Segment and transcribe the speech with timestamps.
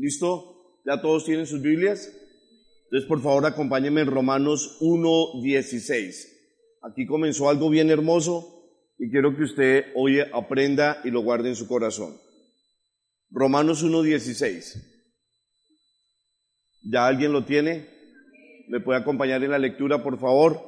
[0.00, 0.80] ¿Listo?
[0.86, 2.10] ¿Ya todos tienen sus Biblias?
[2.84, 6.26] Entonces, por favor, acompáñenme en Romanos 1.16.
[6.80, 8.64] Aquí comenzó algo bien hermoso
[8.98, 12.16] y quiero que usted hoy aprenda y lo guarde en su corazón.
[13.30, 14.82] Romanos 1.16.
[16.90, 17.86] ¿Ya alguien lo tiene?
[18.68, 20.62] ¿Me puede acompañar en la lectura, por favor?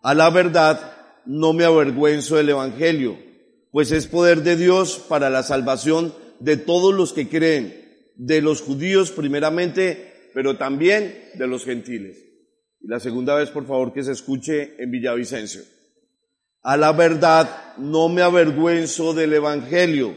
[0.00, 3.18] A la verdad, no me avergüenzo del Evangelio,
[3.70, 7.83] pues es poder de Dios para la salvación de todos los que creen
[8.16, 12.18] de los judíos primeramente, pero también de los gentiles.
[12.80, 15.62] Y la segunda vez, por favor, que se escuche en Villavicencio.
[16.62, 20.16] A la verdad, no me avergüenzo del Evangelio,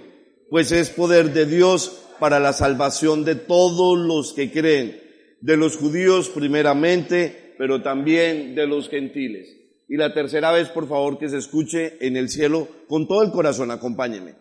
[0.50, 5.02] pues es poder de Dios para la salvación de todos los que creen,
[5.42, 9.48] de los judíos primeramente, pero también de los gentiles.
[9.90, 13.32] Y la tercera vez, por favor, que se escuche en el cielo con todo el
[13.32, 14.36] corazón, acompáñeme.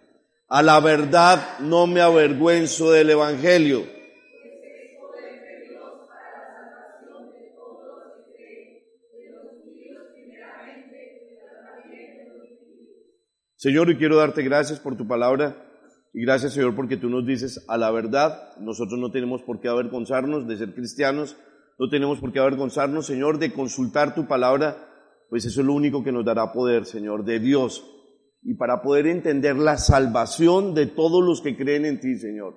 [0.48, 3.84] A la verdad no me avergüenzo del Evangelio.
[13.56, 15.56] Señor, y quiero darte gracias por tu palabra
[16.12, 18.56] y gracias, Señor, porque tú nos dices a la verdad.
[18.60, 21.36] Nosotros no tenemos por qué avergonzarnos de ser cristianos,
[21.76, 24.76] no tenemos por qué avergonzarnos, Señor, de consultar tu palabra,
[25.28, 27.95] pues eso es lo único que nos dará poder, Señor, de Dios
[28.48, 32.54] y para poder entender la salvación de todos los que creen en ti, Señor.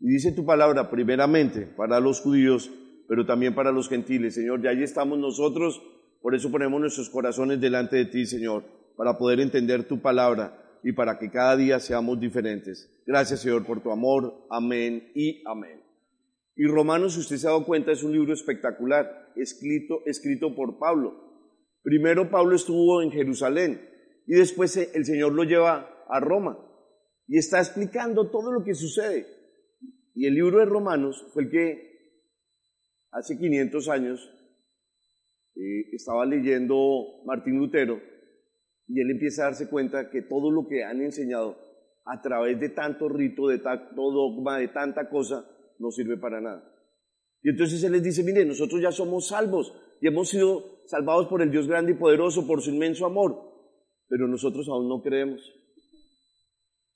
[0.00, 2.72] Y dice tu palabra, primeramente, para los judíos,
[3.06, 4.64] pero también para los gentiles, Señor.
[4.64, 5.80] Y ahí estamos nosotros,
[6.20, 8.64] por eso ponemos nuestros corazones delante de ti, Señor,
[8.96, 12.90] para poder entender tu palabra y para que cada día seamos diferentes.
[13.06, 14.48] Gracias, Señor, por tu amor.
[14.50, 15.84] Amén y amén.
[16.56, 20.80] Y Romanos, si usted se ha dado cuenta, es un libro espectacular, escrito, escrito por
[20.80, 21.14] Pablo.
[21.84, 23.91] Primero Pablo estuvo en Jerusalén,
[24.26, 26.58] y después el Señor lo lleva a Roma
[27.26, 29.26] y está explicando todo lo que sucede.
[30.14, 31.92] Y el libro de Romanos fue el que
[33.10, 34.30] hace 500 años
[35.56, 38.00] eh, estaba leyendo Martín Lutero
[38.86, 41.56] y él empieza a darse cuenta que todo lo que han enseñado
[42.04, 45.46] a través de tanto rito, de tanto dogma, de tanta cosa,
[45.78, 46.68] no sirve para nada.
[47.42, 51.42] Y entonces él les dice, mire, nosotros ya somos salvos y hemos sido salvados por
[51.42, 53.51] el Dios grande y poderoso, por su inmenso amor
[54.12, 55.40] pero nosotros aún no creemos.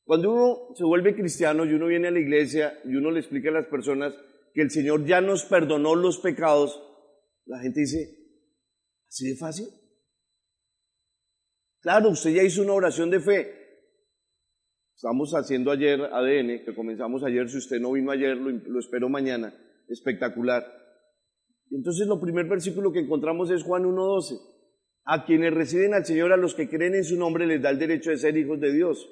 [0.04, 3.48] Cuando uno se vuelve cristiano y uno viene a la iglesia y uno le explica
[3.48, 4.14] a las personas
[4.52, 6.78] que el Señor ya nos perdonó los pecados,
[7.46, 8.18] la gente dice,
[9.08, 9.66] ¿así de fácil?
[11.80, 13.50] Claro, usted ya hizo una oración de fe.
[14.94, 19.54] Estamos haciendo ayer ADN, que comenzamos ayer, si usted no vino ayer, lo, espero mañana.
[19.88, 20.66] Espectacular.
[21.70, 24.55] Entonces, lo primer versículo que encontramos es Juan 1.12.
[25.08, 27.78] A quienes reciben al Señor, a los que creen en su nombre, les da el
[27.78, 29.08] derecho de ser hijos de Dios.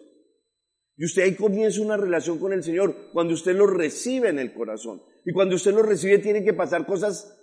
[0.96, 4.52] Y usted ahí comienza una relación con el Señor cuando usted lo recibe en el
[4.52, 5.02] corazón.
[5.24, 7.40] Y cuando usted lo recibe tiene que pasar cosas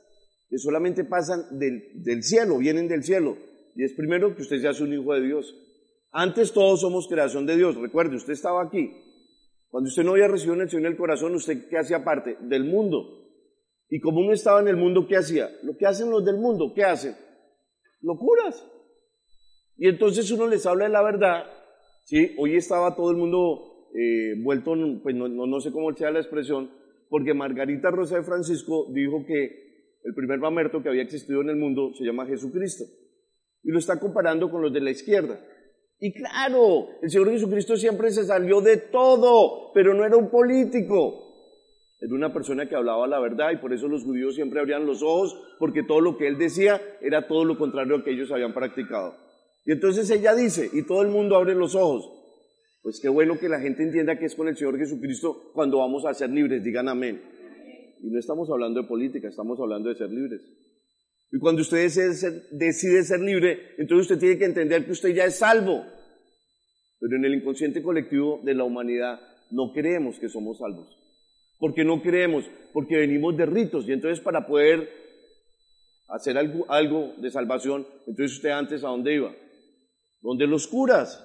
[0.49, 3.37] que solamente pasan del, cielo, vienen del cielo.
[3.73, 5.55] Y es primero que usted sea un hijo de Dios.
[6.11, 7.75] Antes todos somos creación de Dios.
[7.75, 8.91] Recuerde, usted estaba aquí.
[9.69, 12.35] Cuando usted no había recibido el Señor en el corazón, ¿usted qué hacía parte?
[12.41, 13.17] Del mundo.
[13.89, 15.49] Y como uno estaba en el mundo, ¿qué hacía?
[15.63, 17.15] Lo que hacen los del mundo, ¿qué hacen?
[18.01, 18.65] Locuras.
[19.77, 21.45] Y entonces uno les habla de la verdad,
[22.05, 22.35] ¿sí?
[22.37, 26.71] Hoy estaba todo el mundo eh, vuelto, pues no, sé cómo sea la expresión,
[27.09, 31.57] porque Margarita Rosa de Francisco dijo que el primer mamerto que había existido en el
[31.57, 32.85] mundo se llama Jesucristo.
[33.63, 35.39] Y lo está comparando con los de la izquierda.
[35.99, 41.30] Y claro, el Señor Jesucristo siempre se salió de todo, pero no era un político.
[42.01, 45.03] Era una persona que hablaba la verdad y por eso los judíos siempre abrían los
[45.03, 48.31] ojos porque todo lo que él decía era todo lo contrario a lo que ellos
[48.31, 49.15] habían practicado.
[49.65, 52.09] Y entonces ella dice, y todo el mundo abre los ojos.
[52.81, 56.03] Pues qué bueno que la gente entienda que es con el Señor Jesucristo cuando vamos
[56.05, 57.21] a ser libres, digan amén.
[58.01, 60.41] Y no estamos hablando de política, estamos hablando de ser libres.
[61.31, 61.83] Y cuando usted
[62.51, 65.85] decide ser, libre, entonces usted tiene que entender que usted ya es salvo.
[66.99, 69.19] Pero en el inconsciente colectivo de la humanidad
[69.51, 71.00] no creemos que somos salvos.
[71.61, 72.43] Porque no creemos,
[72.73, 73.87] porque venimos de ritos.
[73.87, 74.89] Y entonces para poder
[76.09, 79.31] hacer algo, algo de salvación, entonces usted antes a dónde iba?
[80.21, 81.23] Donde los curas.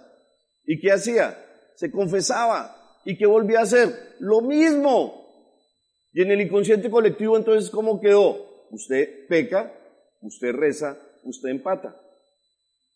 [0.66, 1.42] ¿Y qué hacía?
[1.76, 2.76] Se confesaba.
[3.06, 3.88] ¿Y qué volvía a hacer?
[4.20, 5.26] Lo mismo.
[6.12, 8.68] Y en el inconsciente colectivo entonces, ¿cómo quedó?
[8.72, 9.72] Usted peca,
[10.20, 11.98] usted reza, usted empata.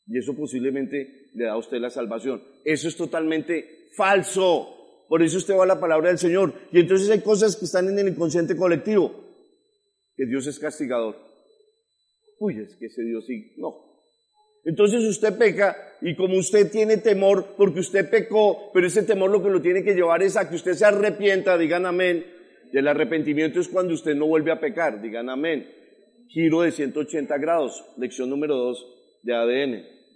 [0.06, 2.42] Y eso posiblemente le da a usted la salvación.
[2.66, 4.79] Eso es totalmente falso.
[5.10, 6.54] Por eso usted va a la palabra del Señor.
[6.72, 9.12] Y entonces hay cosas que están en el inconsciente colectivo.
[10.16, 11.16] Que Dios es castigador.
[12.38, 13.52] Uy, es que ese Dios sí.
[13.58, 13.74] No.
[14.64, 19.42] Entonces usted peca y como usted tiene temor porque usted pecó, pero ese temor lo
[19.42, 22.24] que lo tiene que llevar es a que usted se arrepienta, digan amén.
[22.72, 25.66] Y el arrepentimiento es cuando usted no vuelve a pecar, digan amén
[26.30, 28.86] giro de 180 grados, lección número 2
[29.24, 29.72] de ADN.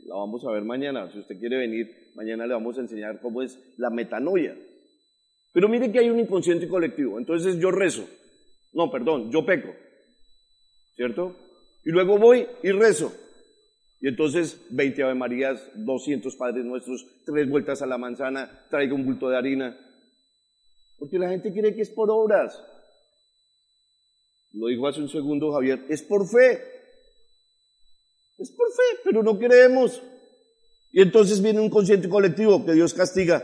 [0.07, 1.11] La vamos a ver mañana.
[1.11, 4.55] Si usted quiere venir, mañana le vamos a enseñar cómo es la metanoia.
[5.55, 7.19] Pero mire que hay un inconsciente colectivo.
[7.19, 8.07] Entonces yo rezo.
[8.75, 9.71] No, perdón, yo peco.
[10.95, 11.35] ¿Cierto?
[11.87, 13.11] Y luego voy y rezo.
[14.03, 19.07] Y entonces 20 Ave Marías, 200 Padres Nuestros, tres vueltas a la manzana, traigo un
[19.07, 19.79] bulto de harina.
[20.99, 22.61] Porque la gente cree que es por obras
[24.55, 26.63] lo dijo hace un segundo Javier, es por fe.
[28.39, 30.01] Es por fe, pero no creemos.
[30.93, 33.43] Y entonces viene un consciente colectivo que Dios castiga.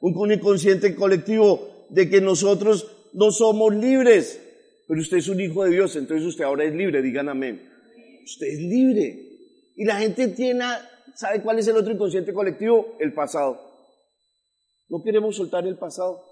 [0.00, 4.40] Un inconsciente colectivo de que nosotros no somos libres.
[4.86, 7.70] Pero usted es un hijo de Dios, entonces usted ahora es libre, digan amén.
[8.24, 9.34] Usted es libre.
[9.76, 10.64] Y la gente tiene,
[11.14, 12.96] ¿sabe cuál es el otro inconsciente colectivo?
[13.00, 13.58] El pasado.
[14.88, 16.22] No queremos soltar el pasado.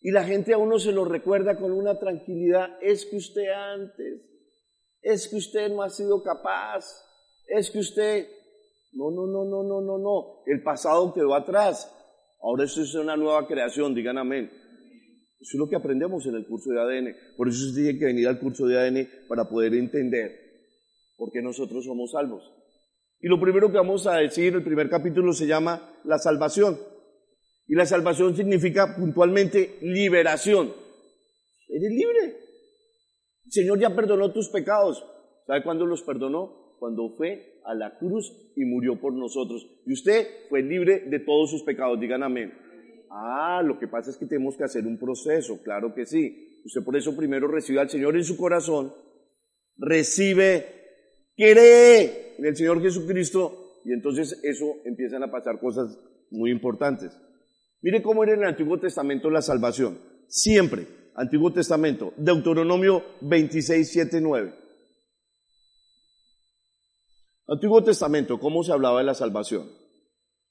[0.00, 4.22] Y la gente a uno se lo recuerda con una tranquilidad, es que usted antes,
[5.02, 6.86] es que usted no ha sido capaz,
[7.46, 8.26] es que usted,
[8.92, 11.94] no, no, no, no, no, no, no, el pasado quedó atrás,
[12.42, 14.50] ahora esto es una nueva creación, digan amén.
[15.40, 18.04] Eso es lo que aprendemos en el curso de ADN, por eso se tiene que
[18.04, 20.38] venir al curso de ADN para poder entender
[21.16, 22.42] por qué nosotros somos salvos.
[23.20, 26.78] Y lo primero que vamos a decir, el primer capítulo se llama la salvación.
[27.66, 30.72] Y la salvación significa puntualmente liberación.
[31.68, 32.36] Eres libre.
[33.44, 35.04] El Señor ya perdonó tus pecados.
[35.46, 36.69] ¿Sabe cuándo los perdonó?
[36.80, 39.68] Cuando fue a la cruz y murió por nosotros.
[39.86, 42.00] Y usted fue libre de todos sus pecados.
[42.00, 42.52] Digan amén.
[43.10, 46.62] Ah, lo que pasa es que tenemos que hacer un proceso, claro que sí.
[46.64, 48.94] Usted por eso primero recibe al Señor en su corazón,
[49.76, 50.66] recibe,
[51.36, 55.98] cree en el Señor Jesucristo y entonces eso empiezan a pasar cosas
[56.30, 57.12] muy importantes.
[57.82, 59.98] Mire cómo era en el Antiguo Testamento la salvación.
[60.28, 60.86] Siempre.
[61.14, 62.14] Antiguo Testamento.
[62.16, 64.52] Deuteronomio 26, 7, 9.
[67.52, 69.66] Antiguo Testamento, ¿cómo se hablaba de la salvación?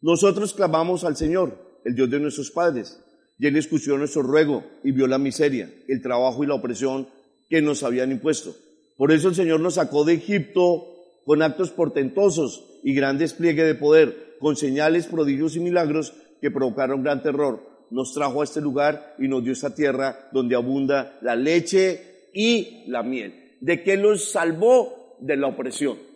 [0.01, 3.01] Nosotros clamamos al Señor, el Dios de nuestros padres,
[3.37, 7.07] y Él escuchó nuestro ruego y vio la miseria, el trabajo y la opresión
[7.49, 8.53] que nos habían impuesto.
[8.97, 10.87] Por eso el Señor nos sacó de Egipto
[11.23, 17.01] con actos portentosos y gran despliegue de poder, con señales, prodigios y milagros que provocaron
[17.01, 21.37] gran terror, nos trajo a este lugar y nos dio esta tierra donde abunda la
[21.37, 23.55] leche y la miel.
[23.61, 25.15] ¿De qué los salvó?
[25.21, 26.08] De la opresión.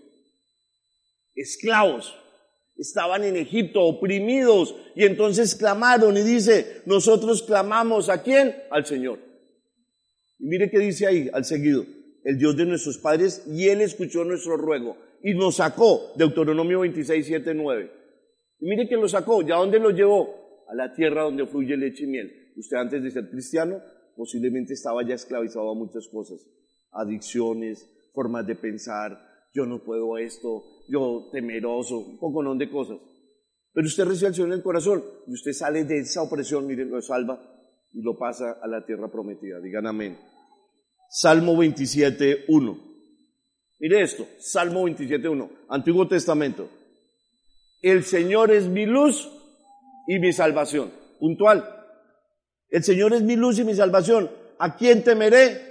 [1.35, 2.15] Esclavos.
[2.75, 8.55] Estaban en Egipto oprimidos y entonces clamaron y dice, nosotros clamamos a quién?
[8.71, 9.19] Al Señor.
[10.39, 11.85] Y mire qué dice ahí al seguido,
[12.23, 17.25] el Dios de nuestros padres y Él escuchó nuestro ruego y nos sacó, Deuteronomio 26,
[17.25, 18.03] 7, 9
[18.63, 20.63] y mire que lo sacó, ¿ya dónde lo llevó?
[20.69, 22.53] A la tierra donde fluye leche y miel.
[22.55, 23.81] Usted antes de ser cristiano
[24.15, 26.39] posiblemente estaba ya esclavizado a muchas cosas,
[26.91, 29.19] adicciones, formas de pensar,
[29.53, 32.97] yo no puedo esto, yo temeroso, un poco no de cosas.
[33.71, 36.85] Pero usted recibe al Señor en el corazón y usted sale de esa opresión, mire,
[36.85, 37.41] lo salva
[37.91, 39.59] y lo pasa a la tierra prometida.
[39.59, 40.17] Digan amén.
[41.09, 42.93] Salmo 27, 1.
[43.79, 46.67] Mire esto, Salmo 27, 1, Antiguo Testamento
[47.83, 49.29] el Señor es mi luz
[50.07, 50.91] y mi salvación.
[51.19, 51.69] Puntual.
[52.69, 54.31] El Señor es mi luz y mi salvación.
[54.57, 55.61] ¿A quién temeré?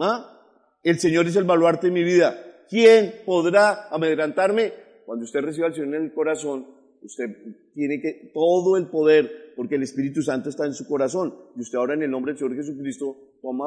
[0.00, 0.40] ¿Ah?
[0.82, 2.42] El Señor es el baluarte de mi vida.
[2.68, 4.72] ¿Quién podrá amedrentarme?
[5.06, 6.66] Cuando usted reciba al Señor en el corazón,
[7.02, 7.26] usted
[7.74, 11.34] tiene que todo el poder, porque el Espíritu Santo está en su corazón.
[11.56, 13.66] Y usted ahora en el nombre del Señor Jesucristo toma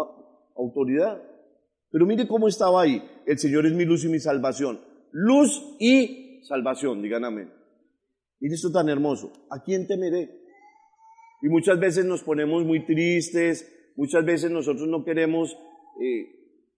[0.55, 1.21] autoridad.
[1.91, 3.01] Pero mire cómo estaba ahí.
[3.25, 4.81] El Señor es mi luz y mi salvación.
[5.11, 7.51] Luz y salvación, digan amén.
[8.39, 9.31] Mire esto tan hermoso.
[9.49, 10.29] ¿A quién temeré?
[11.41, 15.55] Y muchas veces nos ponemos muy tristes, muchas veces nosotros no queremos
[16.01, 16.25] eh,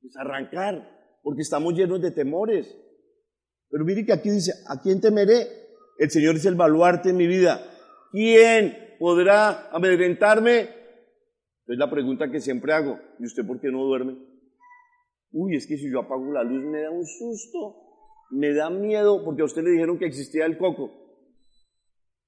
[0.02, 2.76] pues, arrancar porque estamos llenos de temores.
[3.70, 5.48] Pero mire que aquí dice, ¿a quién temeré?
[5.98, 7.62] El Señor es el baluarte en mi vida.
[8.12, 10.62] ¿Quién podrá amedrentarme?
[11.68, 13.00] Es la pregunta que siempre hago.
[13.20, 14.18] ¿Y usted por qué no duerme?
[15.32, 17.76] Uy, es que si yo apago la luz me da un susto,
[18.32, 20.92] me da miedo, porque a usted le dijeron que existía el coco.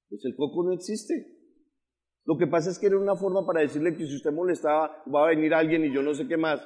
[0.08, 1.14] Pues el coco no existe.
[2.24, 5.24] Lo que pasa es que era una forma para decirle que si usted molestaba, va
[5.24, 6.60] a venir alguien y yo no sé qué más.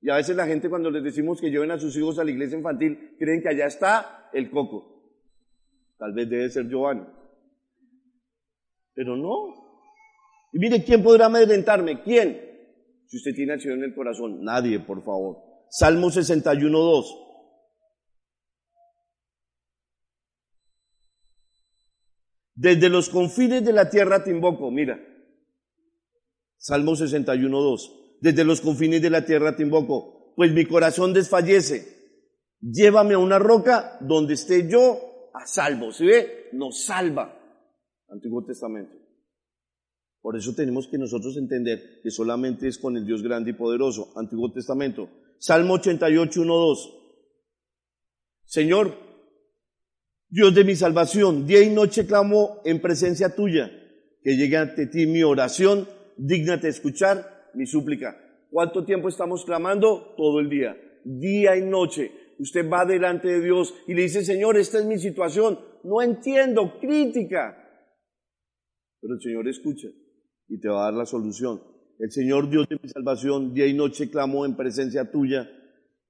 [0.00, 2.30] Y a veces la gente cuando les decimos que lleven a sus hijos a la
[2.30, 4.96] iglesia infantil, creen que allá está el coco.
[5.98, 7.06] Tal vez debe ser Giovanni.
[8.94, 9.66] Pero no.
[10.52, 12.02] Y mire, ¿quién podrá amedrentarme?
[12.02, 12.40] ¿Quién?
[13.06, 15.38] Si usted tiene Señor en el corazón, nadie, por favor.
[15.70, 17.22] Salmo 61, 2.
[22.54, 24.98] Desde los confines de la tierra te invoco, mira.
[26.56, 28.05] Salmo 61, 2.
[28.20, 31.96] Desde los confines de la tierra te invoco, pues mi corazón desfallece.
[32.60, 35.92] Llévame a una roca donde esté yo a salvo.
[35.92, 36.48] ¿Se ve?
[36.52, 37.38] Nos salva.
[38.08, 38.96] Antiguo Testamento.
[40.20, 44.12] Por eso tenemos que nosotros entender que solamente es con el Dios grande y poderoso.
[44.16, 45.08] Antiguo Testamento.
[45.38, 46.92] Salmo 88, 1, 2.
[48.44, 48.94] Señor,
[50.28, 53.70] Dios de mi salvación, día y noche clamo en presencia tuya,
[54.22, 58.16] que llegue ante ti mi oración, dígnate escuchar mi súplica.
[58.50, 60.14] ¿Cuánto tiempo estamos clamando?
[60.16, 62.12] Todo el día, día y noche.
[62.38, 66.78] Usted va delante de Dios y le dice, Señor, esta es mi situación, no entiendo,
[66.78, 67.56] crítica.
[69.00, 69.88] Pero el Señor escucha
[70.48, 71.62] y te va a dar la solución.
[71.98, 75.50] El Señor Dios de mi salvación, día y noche clamo en presencia tuya,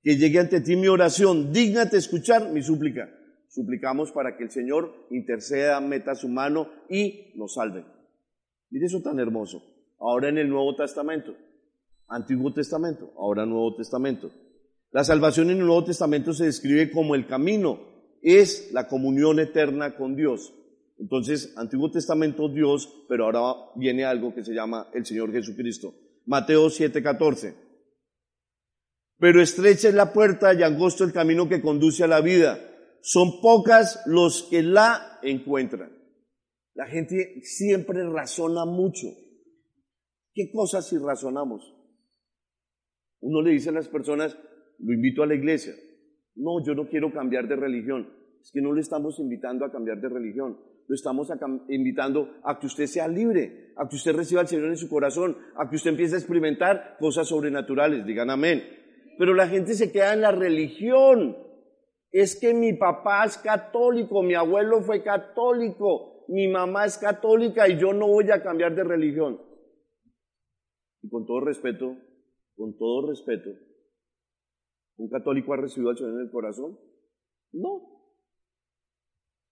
[0.03, 3.09] que llegue ante ti mi oración, dígnate escuchar mi súplica.
[3.49, 7.85] Suplicamos para que el Señor interceda, meta su mano y nos salve.
[8.71, 9.76] Mire eso tan hermoso.
[9.99, 11.35] Ahora en el Nuevo Testamento,
[12.09, 14.31] Antiguo Testamento, ahora Nuevo Testamento.
[14.93, 17.81] La salvación en el Nuevo Testamento se describe como el camino,
[18.23, 20.53] es la comunión eterna con Dios.
[20.99, 25.95] Entonces, Antiguo Testamento Dios, pero ahora viene algo que se llama el Señor Jesucristo.
[26.25, 27.55] Mateo 7:14.
[29.19, 32.59] Pero estrecha es la puerta y angosto el camino que conduce a la vida.
[33.01, 35.91] Son pocas los que la encuentran.
[36.75, 39.09] La gente siempre razona mucho.
[40.37, 41.75] ¿Qué cosas si razonamos?
[43.21, 44.39] Uno le dice a las personas,
[44.79, 45.75] lo invito a la iglesia.
[46.37, 48.09] No, yo no quiero cambiar de religión.
[48.41, 50.57] Es que no le estamos invitando a cambiar de religión
[50.89, 51.29] lo estamos
[51.69, 55.37] invitando a que usted sea libre, a que usted reciba al Señor en su corazón,
[55.57, 58.63] a que usted empiece a experimentar cosas sobrenaturales, digan amén.
[59.19, 61.37] Pero la gente se queda en la religión.
[62.13, 67.79] Es que mi papá es católico, mi abuelo fue católico, mi mamá es católica y
[67.79, 69.41] yo no voy a cambiar de religión.
[71.07, 71.97] Y con todo respeto,
[72.57, 73.51] con todo respeto,
[74.97, 76.77] ¿un católico ha recibido al Señor en el corazón?
[77.53, 78.03] No.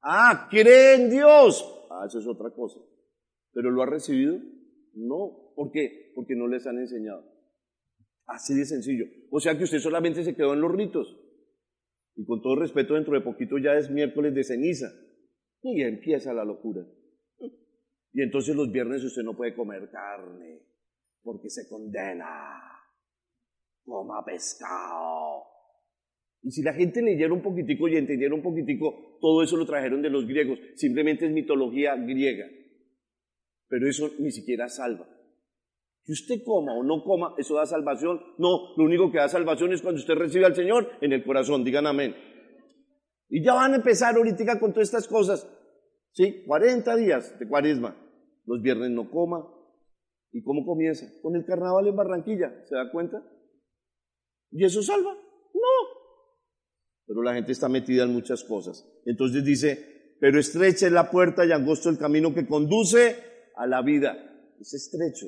[0.03, 1.65] Ah, cree en Dios.
[1.91, 2.81] Ah, eso es otra cosa.
[3.53, 4.37] ¿Pero lo ha recibido?
[4.95, 5.53] No.
[5.55, 6.11] ¿Por qué?
[6.17, 7.25] Porque no les han enseñado.
[8.27, 9.05] Así de sencillo.
[9.31, 11.17] O sea que usted solamente se quedó en los ritos.
[12.17, 14.89] Y con todo respeto, dentro de poquito ya es miércoles de ceniza.
[15.63, 16.85] Y ya empieza la locura.
[18.13, 20.74] Y entonces los viernes usted no puede comer carne
[21.25, 22.61] porque se condena.
[23.83, 25.43] Coma pescado.
[26.43, 30.03] Y si la gente leyera un poquitico y entendiera un poquitico, todo eso lo trajeron
[30.03, 30.59] de los griegos.
[30.77, 32.47] Simplemente es mitología griega.
[33.67, 35.09] Pero eso ni siquiera salva.
[36.05, 38.21] Que usted coma o no coma, eso da salvación.
[38.37, 41.65] No, lo único que da salvación es cuando usted recibe al Señor en el corazón.
[41.65, 42.15] Digan amén.
[43.31, 45.51] Y ya van a empezar ahorita con todas estas cosas.
[46.13, 46.45] ¿Sí?
[46.47, 47.97] 40 días de cuaresma.
[48.45, 49.54] Los viernes no coma.
[50.35, 51.07] ¿Y cómo comienza?
[51.23, 52.63] Con el carnaval en Barranquilla.
[52.67, 53.25] ¿Se da cuenta?
[54.51, 55.15] ¿Y eso salva?
[55.15, 56.05] No
[57.07, 58.87] pero la gente está metida en muchas cosas.
[59.05, 63.17] Entonces dice, pero estrecha es la puerta y angosto el camino que conduce
[63.57, 64.17] a la vida.
[64.61, 65.27] Es estrecho,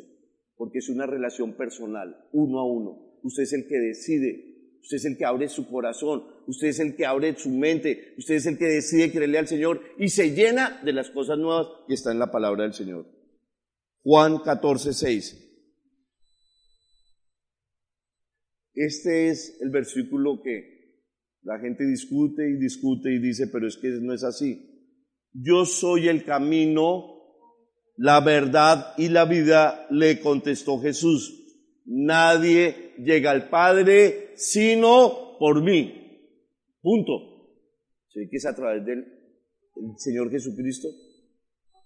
[0.57, 3.19] porque es una relación personal, uno a uno.
[3.23, 6.97] Usted es el que decide, usted es el que abre su corazón, usted es el
[6.97, 10.81] que abre su mente, usted es el que decide creerle al Señor y se llena
[10.85, 13.16] de las cosas nuevas que están en la palabra del Señor.
[14.09, 15.37] Juan 14, 6.
[18.73, 21.03] Este es el versículo que
[21.43, 24.95] la gente discute y discute y dice, pero es que no es así.
[25.33, 27.17] Yo soy el camino,
[27.97, 31.43] la verdad y la vida, le contestó Jesús.
[31.85, 36.31] Nadie llega al Padre sino por mí.
[36.81, 37.13] Punto.
[38.11, 38.99] Sí, que es a través de él.
[39.75, 40.87] el Señor Jesucristo.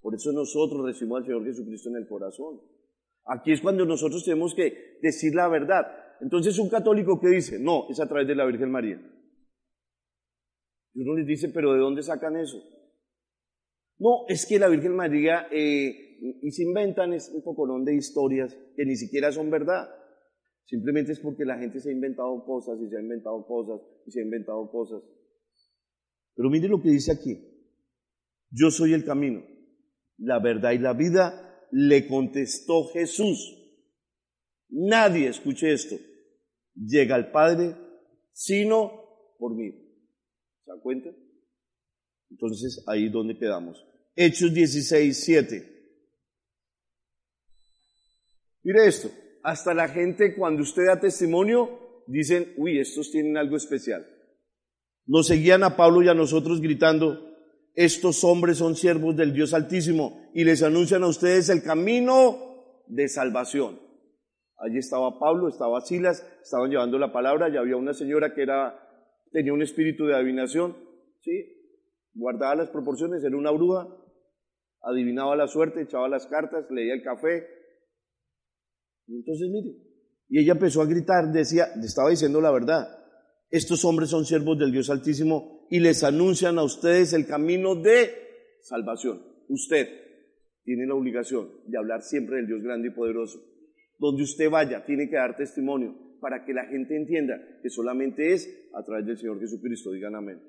[0.00, 2.60] Por eso nosotros recibimos al Señor Jesucristo en el corazón.
[3.26, 5.86] Aquí es cuando nosotros tenemos que decir la verdad.
[6.20, 9.00] Entonces un católico que dice, no, es a través de la Virgen María.
[10.94, 12.58] Y uno les dice, pero ¿de dónde sacan eso?
[13.98, 16.10] No, es que la Virgen María, eh,
[16.42, 19.88] y se inventan es un pocolón de historias que ni siquiera son verdad.
[20.64, 24.10] Simplemente es porque la gente se ha inventado cosas y se ha inventado cosas y
[24.10, 25.02] se ha inventado cosas.
[26.34, 27.36] Pero mire lo que dice aquí.
[28.50, 29.42] Yo soy el camino,
[30.20, 33.56] la verdad y la vida, le contestó Jesús.
[34.68, 35.96] Nadie, escuche esto,
[36.74, 37.74] llega al Padre
[38.32, 39.70] sino por mí.
[40.64, 41.10] ¿Se dan cuenta?
[42.30, 43.84] Entonces ahí donde quedamos.
[44.14, 45.70] Hechos 16, 7.
[48.62, 49.10] Mire esto,
[49.42, 54.06] hasta la gente cuando usted da testimonio dicen, uy, estos tienen algo especial.
[55.06, 57.29] Nos seguían a Pablo y a nosotros gritando,
[57.74, 63.08] estos hombres son siervos del Dios Altísimo y les anuncian a ustedes el camino de
[63.08, 63.78] salvación.
[64.58, 68.78] Allí estaba Pablo, estaba Silas, estaban llevando la palabra, y había una señora que era,
[69.32, 70.76] tenía un espíritu de adivinación,
[71.20, 71.32] ¿sí?
[72.12, 73.88] guardaba las proporciones, era una bruja,
[74.82, 77.46] adivinaba la suerte, echaba las cartas, leía el café.
[79.06, 79.76] Y entonces, mire,
[80.28, 82.86] y ella empezó a gritar, decía, estaba diciendo la verdad,
[83.48, 88.10] estos hombres son siervos del Dios Altísimo y les anuncian a ustedes el camino de
[88.60, 89.22] salvación.
[89.48, 89.88] Usted
[90.64, 93.40] tiene la obligación de hablar siempre del Dios grande y poderoso.
[93.98, 98.68] Donde usted vaya, tiene que dar testimonio para que la gente entienda que solamente es
[98.74, 99.92] a través del Señor Jesucristo.
[99.92, 100.42] Digan amén.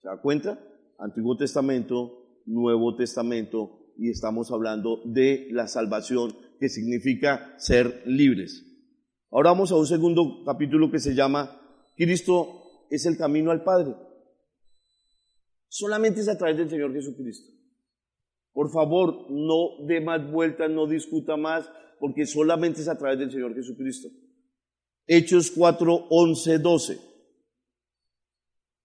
[0.00, 0.58] ¿Se da cuenta?
[0.98, 8.66] Antiguo Testamento, Nuevo Testamento, y estamos hablando de la salvación, que significa ser libres.
[9.30, 11.60] Ahora vamos a un segundo capítulo que se llama
[11.96, 13.94] Cristo es el camino al Padre.
[15.74, 17.50] Solamente es a través del Señor Jesucristo.
[18.52, 21.66] Por favor, no dé más vueltas, no discuta más,
[21.98, 24.10] porque solamente es a través del Señor Jesucristo.
[25.06, 26.98] Hechos 4, 11, 12.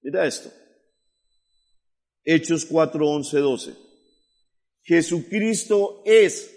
[0.04, 0.50] Mira esto.
[2.23, 3.76] Hechos 4, 11, 12.
[4.84, 6.56] Jesucristo es.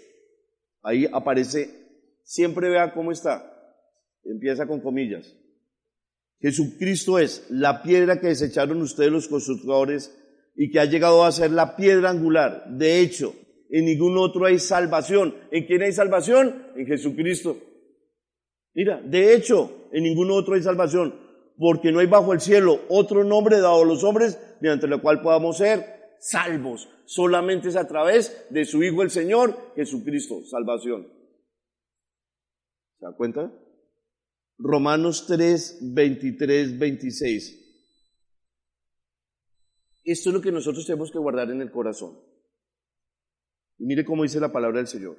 [0.81, 3.51] Ahí aparece, siempre vea cómo está.
[4.23, 5.35] Empieza con comillas.
[6.39, 10.19] Jesucristo es la piedra que desecharon ustedes los constructores
[10.55, 12.65] y que ha llegado a ser la piedra angular.
[12.69, 13.33] De hecho,
[13.69, 15.35] en ningún otro hay salvación.
[15.51, 16.67] ¿En quién hay salvación?
[16.75, 17.57] En Jesucristo.
[18.73, 21.13] Mira, de hecho, en ningún otro hay salvación,
[21.57, 25.21] porque no hay bajo el cielo otro nombre dado a los hombres mediante el cual
[25.21, 26.87] podamos ser salvos.
[27.05, 31.07] Solamente es a través de su Hijo el Señor, Jesucristo, salvación.
[32.99, 33.51] ¿Se da cuenta?
[34.57, 37.61] Romanos 3, 23, 26.
[40.11, 42.19] Esto es lo que nosotros tenemos que guardar en el corazón.
[43.77, 45.17] Y mire cómo dice la palabra del Señor.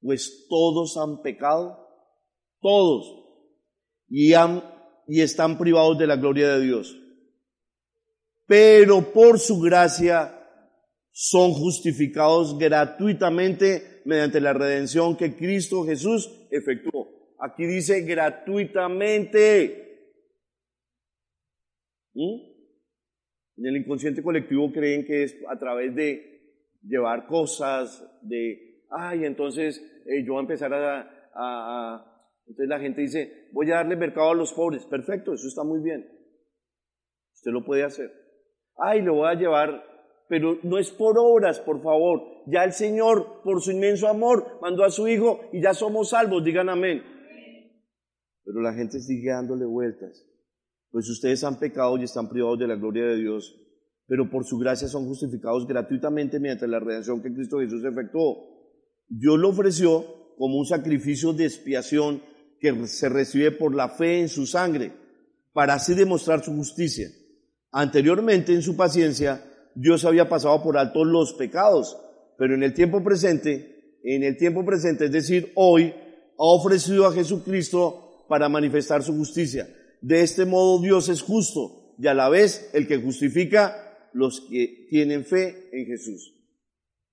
[0.00, 1.78] Pues todos han pecado,
[2.60, 3.24] todos,
[4.08, 4.62] y, han,
[5.06, 6.96] y están privados de la gloria de Dios.
[8.46, 10.40] Pero por su gracia
[11.10, 17.34] son justificados gratuitamente mediante la redención que Cristo Jesús efectuó.
[17.38, 19.80] Aquí dice gratuitamente.
[22.14, 22.53] ¿Mm?
[23.56, 26.34] En el inconsciente colectivo creen que es a través de
[26.82, 33.02] llevar cosas, de, ay, entonces eh, yo voy a empezar a, a, Entonces la gente
[33.02, 34.84] dice, voy a darle mercado a los pobres.
[34.86, 36.06] Perfecto, eso está muy bien.
[37.34, 38.10] Usted lo puede hacer.
[38.76, 39.84] Ay, le voy a llevar,
[40.28, 42.22] pero no es por obras, por favor.
[42.46, 46.44] Ya el Señor, por su inmenso amor, mandó a su Hijo y ya somos salvos.
[46.44, 47.02] Digan amén.
[48.44, 50.26] Pero la gente sigue dándole vueltas.
[50.94, 53.52] Pues ustedes han pecado y están privados de la gloria de Dios,
[54.06, 58.46] pero por su gracia son justificados gratuitamente mediante la redención que Cristo Jesús efectuó.
[59.08, 60.04] Dios lo ofreció
[60.38, 62.22] como un sacrificio de expiación
[62.60, 64.92] que se recibe por la fe en su sangre,
[65.52, 67.08] para así demostrar su justicia.
[67.72, 71.98] Anteriormente, en su paciencia, Dios había pasado por alto los pecados,
[72.38, 77.12] pero en el tiempo presente, en el tiempo presente, es decir, hoy, ha ofrecido a
[77.12, 79.66] Jesucristo para manifestar su justicia.
[80.04, 84.86] De este modo Dios es justo y a la vez el que justifica los que
[84.90, 86.30] tienen fe en Jesús.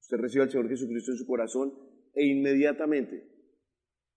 [0.01, 1.73] Usted recibe al Señor Jesucristo en su corazón
[2.13, 3.31] e inmediatamente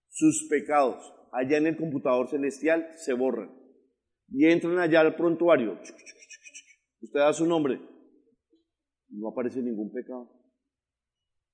[0.08, 0.96] sus pecados
[1.30, 3.56] allá en el computador celestial se borran
[4.28, 5.78] y entran allá al prontuario.
[7.00, 7.80] Usted da su nombre,
[9.10, 10.32] no aparece ningún pecado.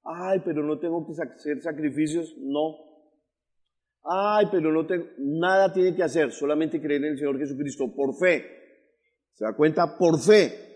[0.04, 2.34] Ay, pero no tengo que hacer sacrificios.
[2.38, 2.89] No,
[4.02, 8.16] Ay, pero no tengo, nada tiene que hacer, solamente creer en el Señor Jesucristo por
[8.18, 8.44] fe.
[9.34, 9.96] ¿Se da cuenta?
[9.98, 10.68] Por fe.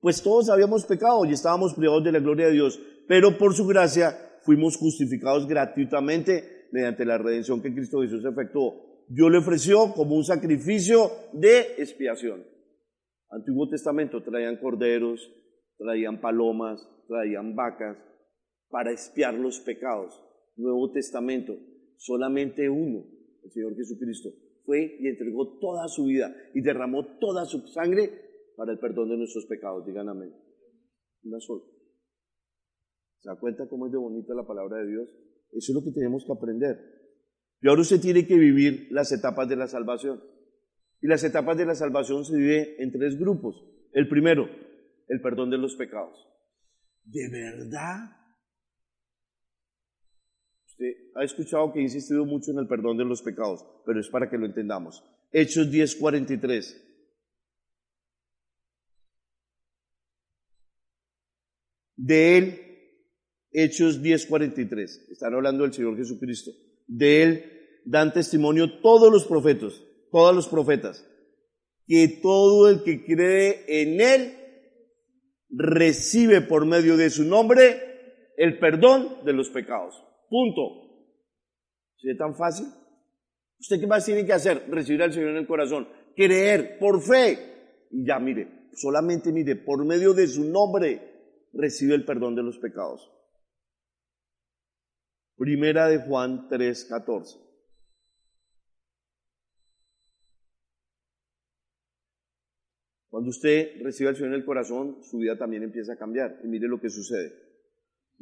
[0.00, 3.66] pues todos habíamos pecado y estábamos privados de la gloria de Dios, pero por su
[3.66, 9.04] gracia fuimos justificados gratuitamente mediante la redención que Cristo Jesús efectuó.
[9.08, 12.44] Dios le ofreció como un sacrificio de expiación.
[13.30, 15.30] Antiguo Testamento traían corderos,
[15.78, 17.96] traían palomas, traían vacas
[18.68, 20.20] para expiar los pecados.
[20.56, 21.54] Nuevo Testamento,
[22.02, 23.04] solamente uno,
[23.44, 24.30] el Señor Jesucristo,
[24.64, 28.10] fue y entregó toda su vida y derramó toda su sangre
[28.56, 29.86] para el perdón de nuestros pecados.
[29.86, 30.34] Digan amén.
[31.24, 31.62] Una sola.
[33.20, 35.08] ¿Se da cuenta cómo es de bonita la palabra de Dios?
[35.52, 36.76] Eso es lo que tenemos que aprender.
[37.60, 40.20] Y ahora usted tiene que vivir las etapas de la salvación.
[41.00, 43.64] Y las etapas de la salvación se dividen en tres grupos.
[43.92, 44.48] El primero,
[45.06, 46.16] el perdón de los pecados.
[47.04, 48.21] ¿De verdad?
[50.82, 54.08] Usted ha escuchado que he insistido mucho en el perdón de los pecados, pero es
[54.08, 55.04] para que lo entendamos.
[55.30, 56.76] Hechos 10:43.
[61.96, 62.60] De él,
[63.52, 66.50] Hechos 10:43, están hablando del Señor Jesucristo.
[66.88, 71.06] De él dan testimonio todos los profetas, todos los profetas,
[71.86, 74.34] que todo el que cree en él
[75.50, 80.02] recibe por medio de su nombre el perdón de los pecados.
[80.32, 80.62] Punto.
[82.02, 82.66] ¿Es tan fácil?
[83.60, 84.64] ¿Usted qué más tiene que hacer?
[84.70, 85.86] Recibir al Señor en el corazón.
[86.16, 87.86] Creer por fe.
[87.90, 92.58] Y ya, mire, solamente mire, por medio de su nombre recibe el perdón de los
[92.58, 93.12] pecados.
[95.36, 97.38] Primera de Juan 3:14.
[103.10, 106.40] Cuando usted recibe al Señor en el corazón, su vida también empieza a cambiar.
[106.42, 107.51] Y mire lo que sucede.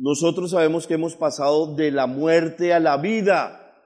[0.02, 3.76] Nosotros sabemos que hemos pasado de la muerte a la vida,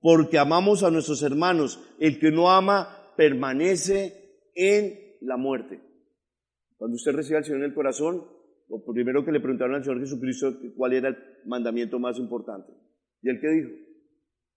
[0.00, 1.78] porque amamos a nuestros hermanos.
[2.00, 5.80] El que no ama permanece en la muerte.
[6.76, 8.24] Cuando usted recibe al Señor en el corazón,
[8.68, 12.72] lo primero que le preguntaron al Señor Jesucristo cuál era el mandamiento más importante.
[13.22, 13.70] Y él que dijo,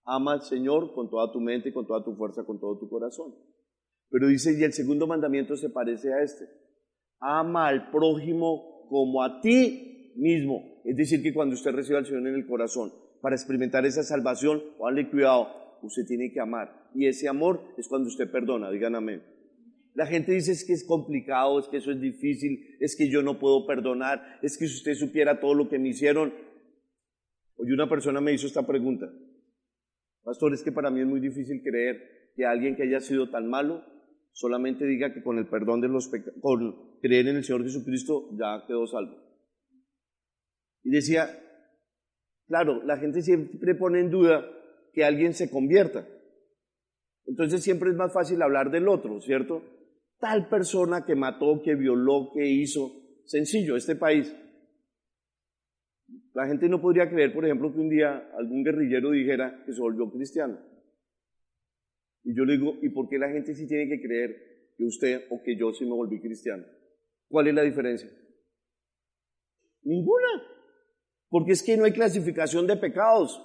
[0.06, 3.32] ama al Señor con toda tu mente, con toda tu fuerza, con todo tu corazón.
[4.10, 6.46] Pero dice, y el segundo mandamiento se parece a este.
[7.20, 10.80] Ama al prójimo como a ti mismo.
[10.84, 14.62] Es decir, que cuando usted recibe al Señor en el corazón, para experimentar esa salvación,
[14.78, 15.48] dale cuidado,
[15.82, 16.90] usted tiene que amar.
[16.94, 19.22] Y ese amor es cuando usted perdona, digan amén.
[19.94, 23.22] La gente dice es que es complicado, es que eso es difícil, es que yo
[23.22, 26.34] no puedo perdonar, es que si usted supiera todo lo que me hicieron.
[27.56, 29.08] Hoy una persona me hizo esta pregunta.
[30.24, 33.48] Pastor, es que para mí es muy difícil creer que alguien que haya sido tan
[33.48, 33.84] malo
[34.34, 38.28] solamente diga que con el perdón de los pecados, con creer en el Señor Jesucristo
[38.38, 39.16] ya quedó salvo.
[40.82, 41.30] Y decía,
[42.46, 44.44] claro, la gente siempre pone en duda
[44.92, 46.06] que alguien se convierta.
[47.24, 49.62] Entonces siempre es más fácil hablar del otro, ¿cierto?
[50.24, 52.92] tal persona que mató, que violó, que hizo.
[53.26, 54.34] Sencillo, este país.
[56.32, 59.80] La gente no podría creer, por ejemplo, que un día algún guerrillero dijera que se
[59.82, 60.58] volvió cristiano.
[62.24, 65.26] Y yo le digo, ¿y por qué la gente sí tiene que creer que usted
[65.30, 66.64] o que yo sí me volví cristiano?
[67.28, 68.10] ¿Cuál es la diferencia?
[69.82, 70.42] Ninguna.
[71.28, 73.40] Porque es que no hay clasificación de pecados.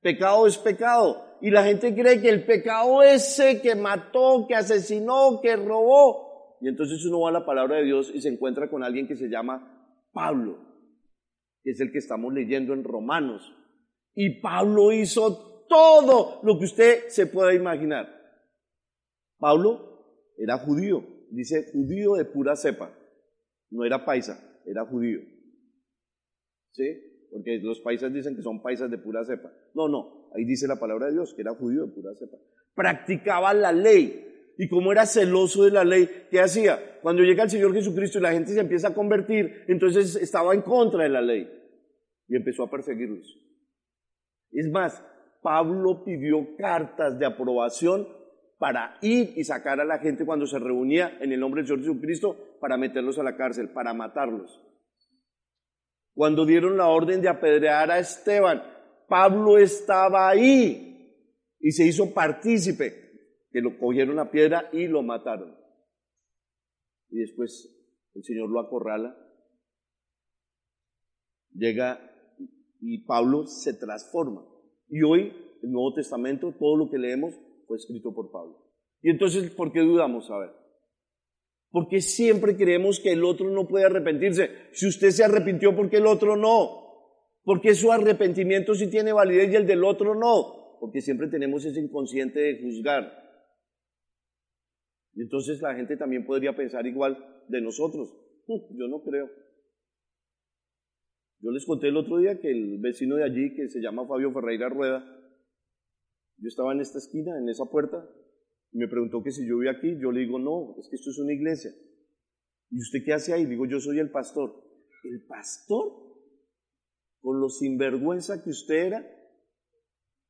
[0.00, 1.38] Pecado es pecado.
[1.40, 6.58] Y la gente cree que el pecado ese que mató, que asesinó, que robó.
[6.60, 9.16] Y entonces uno va a la palabra de Dios y se encuentra con alguien que
[9.16, 10.58] se llama Pablo,
[11.64, 13.52] que es el que estamos leyendo en Romanos.
[14.14, 18.06] Y Pablo hizo todo lo que usted se pueda imaginar.
[19.38, 22.94] Pablo era judío, dice judío de pura cepa.
[23.70, 25.20] No era paisa, era judío.
[26.72, 27.12] ¿Sí?
[27.32, 29.50] porque los paisas dicen que son paisas de pura cepa.
[29.74, 32.36] No, no, ahí dice la palabra de Dios, que era judío de pura cepa.
[32.74, 34.52] Practicaba la ley.
[34.58, 37.00] Y como era celoso de la ley, ¿qué hacía?
[37.00, 40.60] Cuando llega el Señor Jesucristo y la gente se empieza a convertir, entonces estaba en
[40.60, 41.48] contra de la ley.
[42.28, 43.34] Y empezó a perseguirlos.
[44.50, 45.02] Es más,
[45.42, 48.06] Pablo pidió cartas de aprobación
[48.58, 51.80] para ir y sacar a la gente cuando se reunía en el nombre del Señor
[51.80, 54.62] Jesucristo para meterlos a la cárcel, para matarlos.
[56.14, 58.62] Cuando dieron la orden de apedrear a Esteban,
[59.08, 60.92] Pablo estaba ahí
[61.58, 65.56] y se hizo partícipe, que lo cogieron la piedra y lo mataron.
[67.10, 67.68] Y después
[68.14, 69.16] el Señor lo acorrala,
[71.52, 72.00] llega
[72.80, 74.51] y Pablo se transforma.
[74.92, 77.34] Y hoy, el Nuevo Testamento, todo lo que leemos
[77.66, 78.58] fue escrito por Pablo.
[79.00, 80.30] Y entonces, ¿por qué dudamos?
[80.30, 80.50] A ver,
[81.70, 84.50] porque siempre creemos que el otro no puede arrepentirse.
[84.72, 86.82] Si usted se arrepintió, ¿por qué el otro no?
[87.42, 90.76] Porque su arrepentimiento sí tiene validez y el del otro no.
[90.78, 93.10] Porque siempre tenemos ese inconsciente de juzgar.
[95.14, 97.16] Y entonces la gente también podría pensar igual
[97.48, 98.14] de nosotros.
[98.46, 99.30] Yo no creo.
[101.42, 104.32] Yo les conté el otro día que el vecino de allí, que se llama Fabio
[104.32, 105.04] Ferreira Rueda,
[106.38, 108.08] yo estaba en esta esquina, en esa puerta,
[108.72, 109.98] y me preguntó que si yo vivía aquí.
[110.00, 111.70] Yo le digo, no, es que esto es una iglesia.
[112.70, 113.44] ¿Y usted qué hace ahí?
[113.44, 114.50] digo, yo soy el pastor.
[115.04, 115.92] ¿El pastor?
[117.20, 119.06] Con lo sinvergüenza que usted era.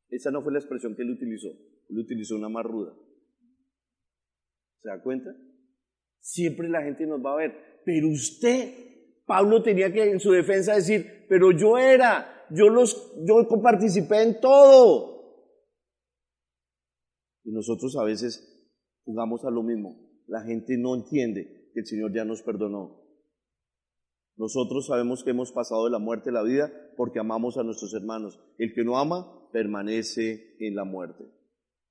[0.08, 1.48] Esa no fue la expresión que él utilizó.
[1.88, 2.94] Él utilizó una más ruda.
[4.80, 5.30] ¿Se da cuenta?
[6.20, 7.80] Siempre la gente nos va a ver.
[7.84, 8.74] Pero usted,
[9.26, 14.40] Pablo tenía que en su defensa decir, pero yo era, yo los, yo participé en
[14.40, 15.12] todo.
[17.44, 18.68] Y nosotros a veces
[19.04, 19.96] jugamos a lo mismo.
[20.26, 23.02] La gente no entiende que el Señor ya nos perdonó.
[24.36, 27.94] Nosotros sabemos que hemos pasado de la muerte a la vida porque amamos a nuestros
[27.94, 28.40] hermanos.
[28.58, 31.24] El que no ama permanece en la muerte.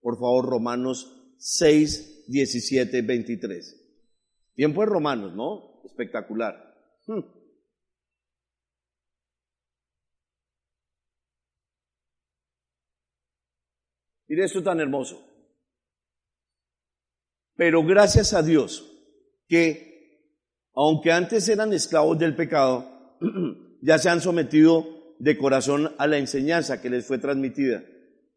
[0.02, 3.82] Por favor, Romanos 6, 17, 23.
[4.56, 5.82] Tiempo de Romanos, ¿no?
[5.86, 6.71] Espectacular.
[7.08, 7.42] Hmm.
[14.28, 15.22] Mire esto tan hermoso.
[17.58, 18.88] Pero gracias a Dios
[19.48, 20.32] que,
[20.74, 23.18] aunque antes eran esclavos del pecado,
[23.82, 27.84] ya se han sometido de corazón a la enseñanza que les fue transmitida.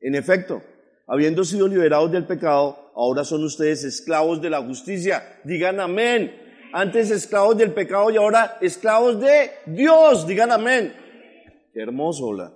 [0.00, 0.62] En efecto,
[1.06, 5.40] habiendo sido liberados del pecado, ahora son ustedes esclavos de la justicia.
[5.44, 6.43] Digan amén.
[6.76, 10.26] Antes esclavos del pecado y ahora esclavos de Dios.
[10.26, 10.92] Digan amén.
[11.72, 12.52] Qué hermoso, hola.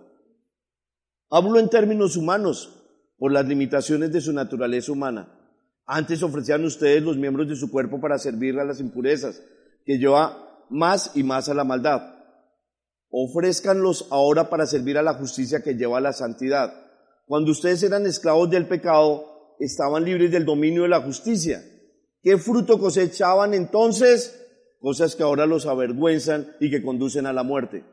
[1.30, 2.82] Hablo en términos humanos
[3.16, 5.28] por las limitaciones de su naturaleza humana.
[5.86, 9.40] Antes ofrecían ustedes los miembros de su cuerpo para servir a las impurezas,
[9.86, 12.02] que lleva más y más a la maldad.
[13.10, 16.74] Ofrézcanlos ahora para servir a la justicia que lleva a la santidad.
[17.24, 21.62] Cuando ustedes eran esclavos del pecado, estaban libres del dominio de la justicia.
[22.22, 24.44] ¿Qué fruto cosechaban entonces?
[24.80, 27.84] Cosas que ahora los avergüenzan y que conducen a la muerte.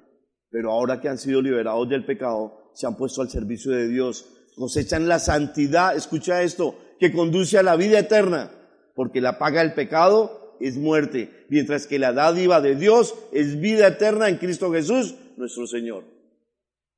[0.50, 4.26] Pero ahora que han sido liberados del pecado, se han puesto al servicio de Dios.
[4.56, 8.52] Cosechan la santidad, escucha esto, que conduce a la vida eterna,
[8.96, 13.88] porque la paga del pecado es muerte, mientras que la dádiva de Dios es vida
[13.88, 16.15] eterna en Cristo Jesús, nuestro Señor.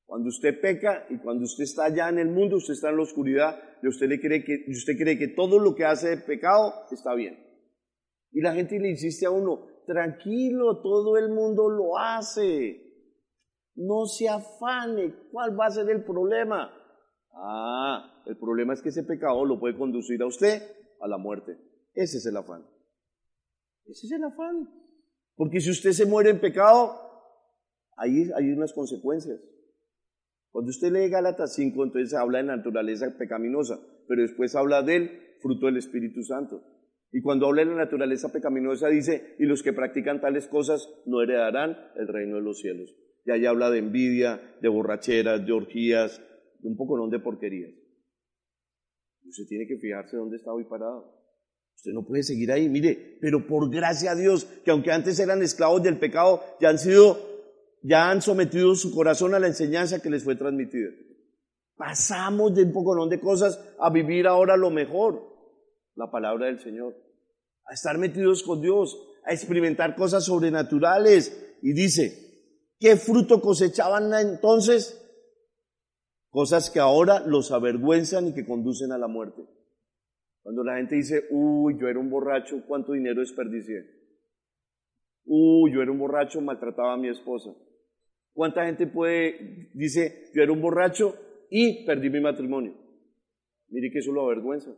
[0.07, 3.03] Cuando usted peca y cuando usted está allá en el mundo, usted está en la
[3.03, 6.73] oscuridad y usted, le cree que, usted cree que todo lo que hace de pecado
[6.89, 7.37] está bien.
[8.31, 12.83] Y la gente le insiste a uno, tranquilo, todo el mundo lo hace.
[13.75, 16.71] No se afane, ¿cuál va a ser el problema?
[17.33, 20.61] Ah, el problema es que ese pecado lo puede conducir a usted
[21.01, 21.57] a la muerte.
[21.93, 22.65] Ese es el afán.
[23.85, 24.69] Ese es el afán.
[25.35, 26.97] Porque si usted se muere en pecado,
[27.97, 29.37] ahí hay unas consecuencias.
[30.57, 35.67] Cuando usted lee Gálatas 5, entonces habla de naturaleza pecaminosa, pero después habla del fruto
[35.67, 36.63] del Espíritu Santo.
[37.11, 41.21] Y cuando habla de la naturaleza pecaminosa dice, y los que practican tales cosas no
[41.21, 42.91] heredarán el reino de los cielos.
[43.23, 46.23] Y ahí habla de envidia, de borracheras, de orgías,
[46.63, 47.75] un poco de porquerías.
[49.27, 51.21] Usted tiene que fijarse dónde está hoy parado.
[51.75, 55.43] Usted no puede seguir ahí, mire, pero por gracia a Dios, que aunque antes eran
[55.43, 57.36] esclavos del pecado, ya han sido,
[57.81, 60.89] ya han sometido su corazón a la enseñanza que les fue transmitida.
[61.75, 65.21] Pasamos de un poco de cosas a vivir ahora lo mejor,
[65.95, 66.95] la palabra del Señor,
[67.65, 71.55] a estar metidos con Dios, a experimentar cosas sobrenaturales.
[71.61, 75.03] Y dice, ¿qué fruto cosechaban entonces?
[76.29, 79.43] Cosas que ahora los avergüenzan y que conducen a la muerte.
[80.41, 83.85] Cuando la gente dice, uy, yo era un borracho, ¿cuánto dinero desperdicié?
[85.25, 87.51] Uy, yo era un borracho, maltrataba a mi esposa.
[88.37, 91.15] ¿Cuánta gente puede, dice, yo era un borracho
[91.49, 92.75] y perdí mi matrimonio?
[93.69, 94.69] Mire que eso lo avergüenza.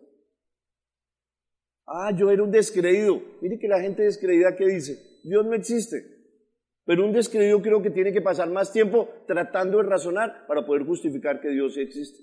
[1.86, 3.22] Ah, yo era un descreído.
[3.42, 5.98] Mire que la gente descreída que dice, Dios no existe.
[6.86, 10.86] Pero un descreído creo que tiene que pasar más tiempo tratando de razonar para poder
[10.86, 12.18] justificar que Dios existe.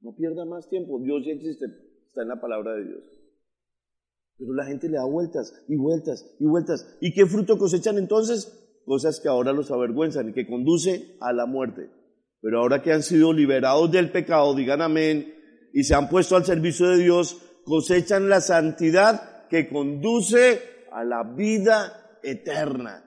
[0.00, 1.66] No pierda más tiempo, Dios existe,
[2.04, 3.04] está en la palabra de Dios.
[4.36, 6.98] Pero la gente le da vueltas y vueltas y vueltas.
[7.00, 8.67] ¿Y qué fruto cosechan entonces?
[8.88, 11.90] Cosas que ahora los avergüenzan y que conduce a la muerte.
[12.40, 15.34] Pero ahora que han sido liberados del pecado, digan amén,
[15.72, 21.22] y se han puesto al servicio de Dios, cosechan la santidad que conduce a la
[21.22, 23.04] vida eterna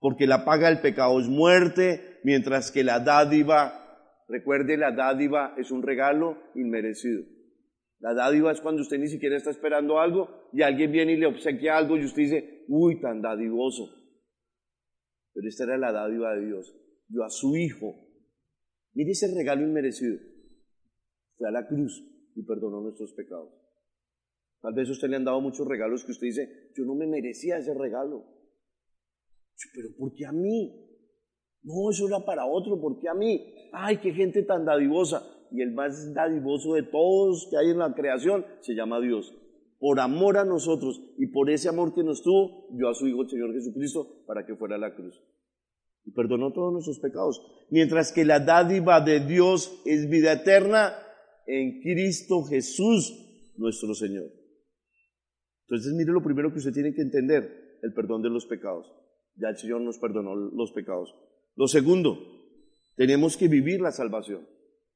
[0.00, 5.70] porque la paga del pecado es muerte, mientras que la dádiva, recuerde, la dádiva es
[5.70, 7.22] un regalo inmerecido.
[8.00, 11.26] La dádiva es cuando usted ni siquiera está esperando algo y alguien viene y le
[11.26, 13.90] obsequia algo y usted dice, uy, tan dadivoso.
[15.32, 16.74] Pero esta era la dádiva de Dios.
[17.08, 17.94] Yo a su Hijo,
[18.92, 20.18] mire ese regalo inmerecido,
[21.36, 23.52] fue a la cruz y perdonó nuestros pecados.
[24.60, 27.58] Tal vez usted le han dado muchos regalos que usted dice, yo no me merecía
[27.58, 28.24] ese regalo.
[29.74, 30.86] Pero ¿por qué a mí?
[31.62, 33.68] No, eso era para otro, ¿por qué a mí?
[33.72, 35.22] Ay, qué gente tan dadivosa.
[35.50, 39.34] Y el más dadivoso de todos que hay en la creación se llama Dios.
[39.80, 43.22] Por amor a nosotros y por ese amor que nos tuvo, dio a su Hijo
[43.22, 45.18] el Señor Jesucristo para que fuera a la cruz.
[46.04, 47.40] Y perdonó todos nuestros pecados.
[47.70, 50.92] Mientras que la dádiva de Dios es vida eterna
[51.46, 54.30] en Cristo Jesús, nuestro Señor.
[55.66, 58.86] Entonces, mire lo primero que usted tiene que entender, el perdón de los pecados.
[59.36, 61.14] Ya el Señor nos perdonó los pecados.
[61.56, 62.18] Lo segundo,
[62.96, 64.46] tenemos que vivir la salvación.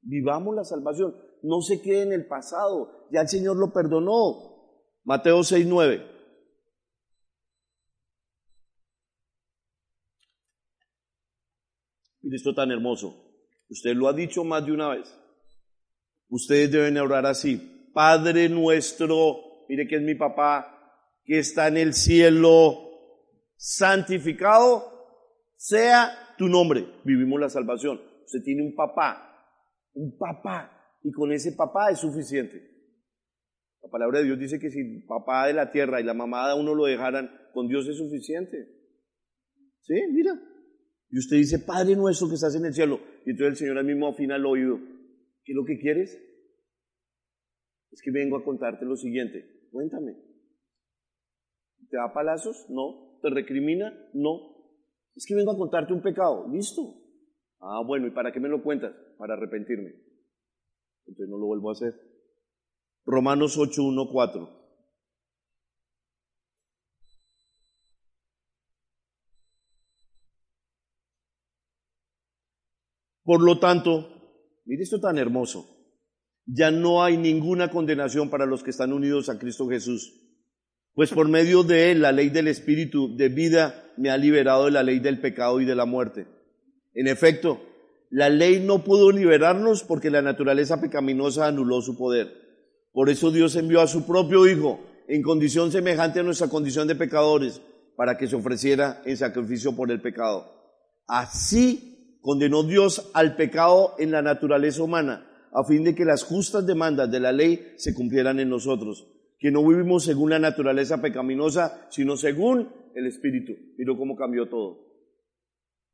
[0.03, 1.15] Vivamos la salvación.
[1.43, 3.09] No se quede en el pasado.
[3.11, 4.54] Ya el Señor lo perdonó.
[5.05, 6.11] Mateo 6, 9.
[12.23, 13.15] Mire esto tan hermoso.
[13.69, 15.15] Usted lo ha dicho más de una vez.
[16.29, 17.91] Ustedes deben orar así.
[17.93, 20.75] Padre nuestro, mire que es mi papá,
[21.25, 22.81] que está en el cielo,
[23.57, 24.91] santificado
[25.57, 26.87] sea tu nombre.
[27.05, 28.01] Vivimos la salvación.
[28.25, 29.47] Usted tiene un papá,
[29.93, 32.74] un papá, y con ese papá es suficiente.
[33.85, 36.59] La palabra de Dios dice que si papá de la tierra y la mamá de
[36.59, 38.67] uno lo dejaran, con Dios es suficiente.
[39.83, 39.95] ¿Sí?
[40.11, 40.33] Mira.
[41.11, 42.99] Y usted dice, Padre nuestro que estás en el cielo.
[43.27, 44.79] Y entonces el Señor al mismo afina el oído.
[45.45, 46.19] ¿Qué es lo que quieres?
[47.91, 49.69] Es que vengo a contarte lo siguiente.
[49.71, 50.15] Cuéntame.
[51.91, 52.65] ¿Te da palazos?
[52.71, 53.21] No.
[53.21, 53.93] ¿Te recrimina?
[54.15, 54.55] No.
[55.15, 56.49] Es que vengo a contarte un pecado.
[56.51, 56.83] ¿Listo?
[57.61, 58.95] Ah, bueno, ¿y para qué me lo cuentas?
[59.19, 59.91] Para arrepentirme.
[61.07, 62.14] Entonces no lo vuelvo a hacer.
[63.07, 64.65] Romanos 8, 1, 4.
[73.25, 74.09] Por lo tanto,
[74.67, 75.67] mire esto tan hermoso,
[76.47, 80.21] ya no hay ninguna condenación para los que están unidos a Cristo Jesús.
[80.93, 84.71] Pues por medio de él la ley del Espíritu de vida me ha liberado de
[84.71, 86.27] la ley del pecado y de la muerte.
[86.93, 87.61] En efecto,
[88.11, 92.44] la ley no pudo liberarnos porque la naturaleza pecaminosa anuló su poder.
[92.95, 96.95] Por eso Dios envió a su propio Hijo en condición semejante a nuestra condición de
[96.95, 97.61] pecadores
[97.97, 100.51] para que se ofreciera en sacrificio por el pecado.
[101.07, 106.67] Así condenó Dios al pecado en la naturaleza humana a fin de que las justas
[106.67, 109.07] demandas de la ley se cumplieran en nosotros
[109.45, 113.53] que no vivimos según la naturaleza pecaminosa, sino según el Espíritu.
[113.77, 114.79] Mira cómo cambió todo.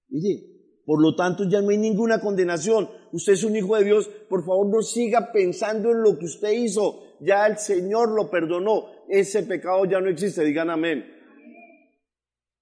[0.08, 2.88] Mire, por lo tanto ya no hay ninguna condenación.
[3.12, 6.52] Usted es un hijo de Dios, por favor no siga pensando en lo que usted
[6.52, 7.02] hizo.
[7.20, 8.86] Ya el Señor lo perdonó.
[9.08, 10.44] Ese pecado ya no existe.
[10.44, 11.04] Digan amén.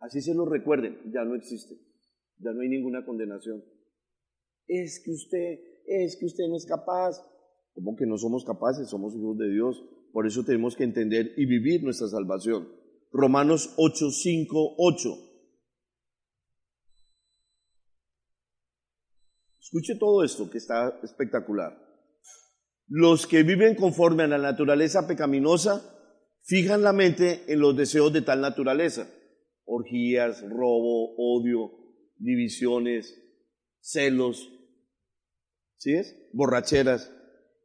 [0.00, 1.74] Así se lo recuerden, ya no existe.
[2.38, 3.64] Ya no hay ninguna condenación.
[4.66, 7.20] Es que usted, es que usted no es capaz.
[7.74, 8.88] ¿Cómo que no somos capaces?
[8.88, 9.82] Somos hijos de Dios.
[10.12, 12.68] Por eso tenemos que entender y vivir nuestra salvación.
[13.12, 15.27] Romanos 8, 5, 8.
[19.68, 21.78] Escuche todo esto que está espectacular.
[22.86, 25.82] Los que viven conforme a la naturaleza pecaminosa
[26.42, 29.10] fijan la mente en los deseos de tal naturaleza.
[29.66, 31.70] Orgías, robo, odio,
[32.16, 33.14] divisiones,
[33.82, 34.50] celos,
[35.76, 36.16] ¿sí es?
[36.32, 37.12] Borracheras,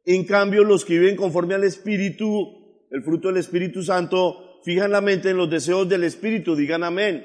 [0.04, 5.00] en cambio, los que viven conforme al Espíritu, el fruto del Espíritu Santo, fijan la
[5.00, 7.24] mente en los deseos del Espíritu, digan amén.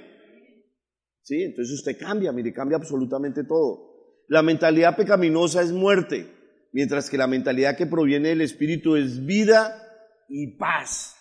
[1.22, 3.89] Sí, entonces usted cambia, mire, cambia absolutamente todo.
[4.30, 6.28] La mentalidad pecaminosa es muerte,
[6.72, 9.76] mientras que la mentalidad que proviene del Espíritu es vida
[10.30, 11.16] y paz.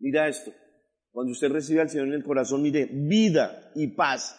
[0.00, 0.50] Mira esto,
[1.12, 4.36] cuando usted recibe al Señor en el corazón, mire, vida y paz.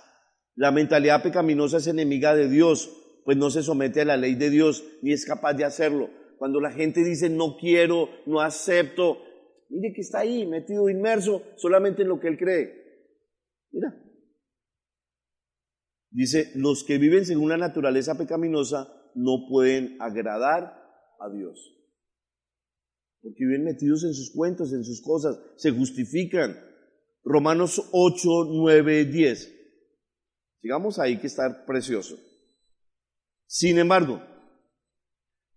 [0.55, 2.91] La mentalidad pecaminosa es enemiga de Dios,
[3.23, 6.09] pues no se somete a la ley de Dios ni es capaz de hacerlo.
[6.37, 9.19] Cuando la gente dice no quiero, no acepto,
[9.69, 12.73] mire que está ahí metido inmerso solamente en lo que él cree.
[13.71, 14.10] Mira.
[16.11, 20.77] Dice, los que viven según la naturaleza pecaminosa no pueden agradar
[21.19, 21.75] a Dios.
[23.21, 26.57] Porque viven metidos en sus cuentos, en sus cosas, se justifican.
[27.23, 29.55] Romanos 8, 9, 10.
[30.61, 32.19] Sigamos ahí que está precioso.
[33.47, 34.21] Sin embargo,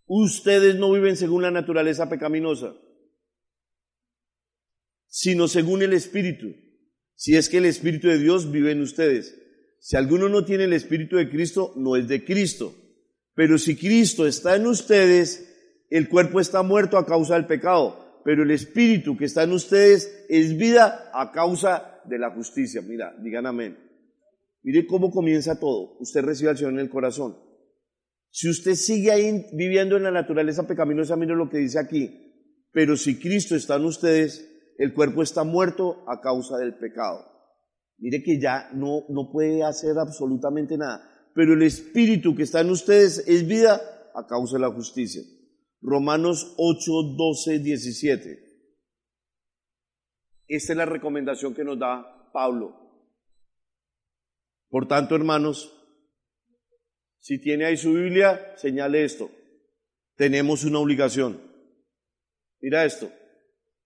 [0.07, 2.75] Ustedes no viven según la naturaleza pecaminosa,
[5.07, 6.55] sino según el Espíritu.
[7.15, 9.41] Si es que el Espíritu de Dios vive en ustedes.
[9.85, 12.75] Si alguno no tiene el Espíritu de Cristo, no es de Cristo.
[13.35, 18.45] Pero si Cristo está en ustedes, el cuerpo está muerto a causa del pecado, pero
[18.45, 22.81] el Espíritu que está en ustedes es vida a causa de la justicia.
[22.81, 23.77] Mira, digan amén.
[24.63, 25.99] Mire cómo comienza todo.
[26.01, 27.37] Usted recibe al Señor en el corazón.
[28.31, 32.41] Si usted sigue ahí viviendo en la naturaleza pecaminosa, mire lo que dice aquí.
[32.73, 37.34] Pero si Cristo está en ustedes, el cuerpo está muerto a causa del pecado.
[37.99, 41.11] Mire que ya no, no puede hacer absolutamente nada.
[41.35, 43.81] Pero el espíritu que está en ustedes es vida
[44.15, 45.23] a causa de la justicia.
[45.81, 48.45] Romanos 8, 12, 17.
[50.47, 52.85] Esta es la recomendación que nos da Pablo.
[54.69, 55.73] Por tanto, hermanos,
[57.19, 59.31] si tiene ahí su Biblia, señale esto.
[60.17, 61.41] Tenemos una obligación.
[62.61, 63.11] Mira esto.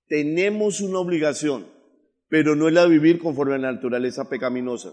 [0.07, 1.67] Tenemos una obligación,
[2.29, 4.93] pero no es la de vivir conforme a la naturaleza pecaminosa.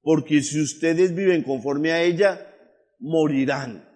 [0.00, 2.54] Porque si ustedes viven conforme a ella,
[2.98, 3.88] morirán.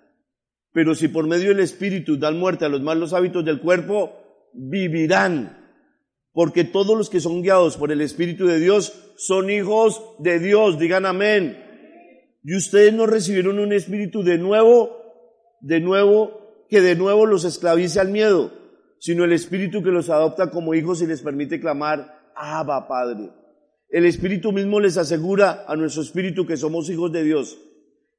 [0.73, 4.13] Pero si por medio del Espíritu dan muerte a los malos hábitos del cuerpo,
[4.55, 5.57] vivirán.
[6.33, 10.79] Porque todos los que son guiados por el Espíritu de Dios son hijos de Dios.
[10.79, 11.65] Digan amén.
[12.43, 14.97] Y ustedes no recibieron un espíritu de nuevo,
[15.61, 18.53] de nuevo, que de nuevo los esclavice al miedo,
[18.99, 23.31] sino el espíritu que los adopta como hijos y les permite clamar, Abba Padre.
[23.89, 27.59] El espíritu mismo les asegura a nuestro espíritu que somos hijos de Dios.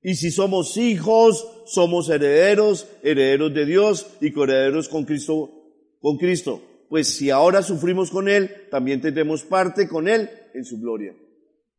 [0.01, 5.51] Y si somos hijos, somos herederos, herederos de Dios y coherederos con Cristo,
[5.99, 6.61] con Cristo.
[6.89, 11.13] Pues si ahora sufrimos con Él, también tendremos parte con Él en su gloria.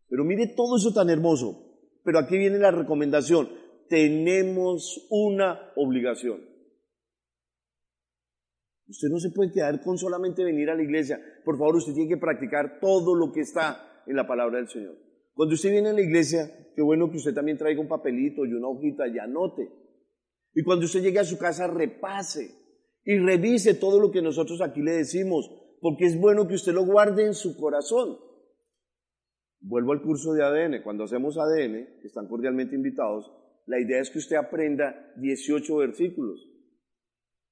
[0.09, 1.67] Pero mire todo eso tan hermoso.
[2.05, 3.49] Pero aquí viene la recomendación.
[3.89, 6.50] Tenemos una obligación.
[8.91, 11.21] Usted no se puede quedar con solamente venir a la iglesia.
[11.45, 14.97] Por favor, usted tiene que practicar todo lo que está en la palabra del Señor.
[15.33, 18.53] Cuando usted viene a la iglesia, qué bueno que usted también traiga un papelito y
[18.53, 19.71] una hojita y anote.
[20.55, 22.51] Y cuando usted llegue a su casa, repase
[23.05, 25.49] y revise todo lo que nosotros aquí le decimos,
[25.81, 28.19] porque es bueno que usted lo guarde en su corazón.
[29.61, 30.83] Vuelvo al curso de ADN.
[30.83, 33.31] Cuando hacemos ADN, están cordialmente invitados,
[33.67, 36.50] la idea es que usted aprenda 18 versículos.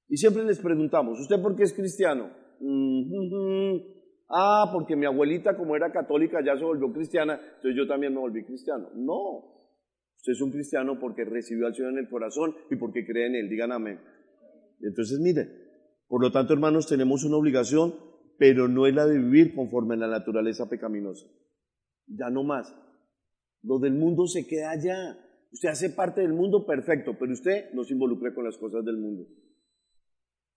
[0.09, 2.31] Y siempre les preguntamos, ¿usted por qué es cristiano?
[4.31, 8.21] Ah, porque mi abuelita como era católica ya se volvió cristiana, entonces yo también me
[8.21, 8.91] volví cristiano.
[8.95, 9.39] No,
[10.19, 13.37] usted es un cristiano porque recibió al Señor en el corazón y porque cree en
[13.37, 13.99] Él, digan amén.
[14.83, 15.49] Entonces, mire,
[16.09, 17.95] por lo tanto, hermanos, tenemos una obligación,
[18.39, 21.27] pero no es la de vivir conforme a la naturaleza pecaminosa.
[22.07, 22.75] Ya no más.
[23.63, 25.19] Lo del mundo se queda allá.
[25.53, 28.99] Usted hace parte del mundo perfecto, pero usted no se involucre con las cosas del
[28.99, 29.27] mundo.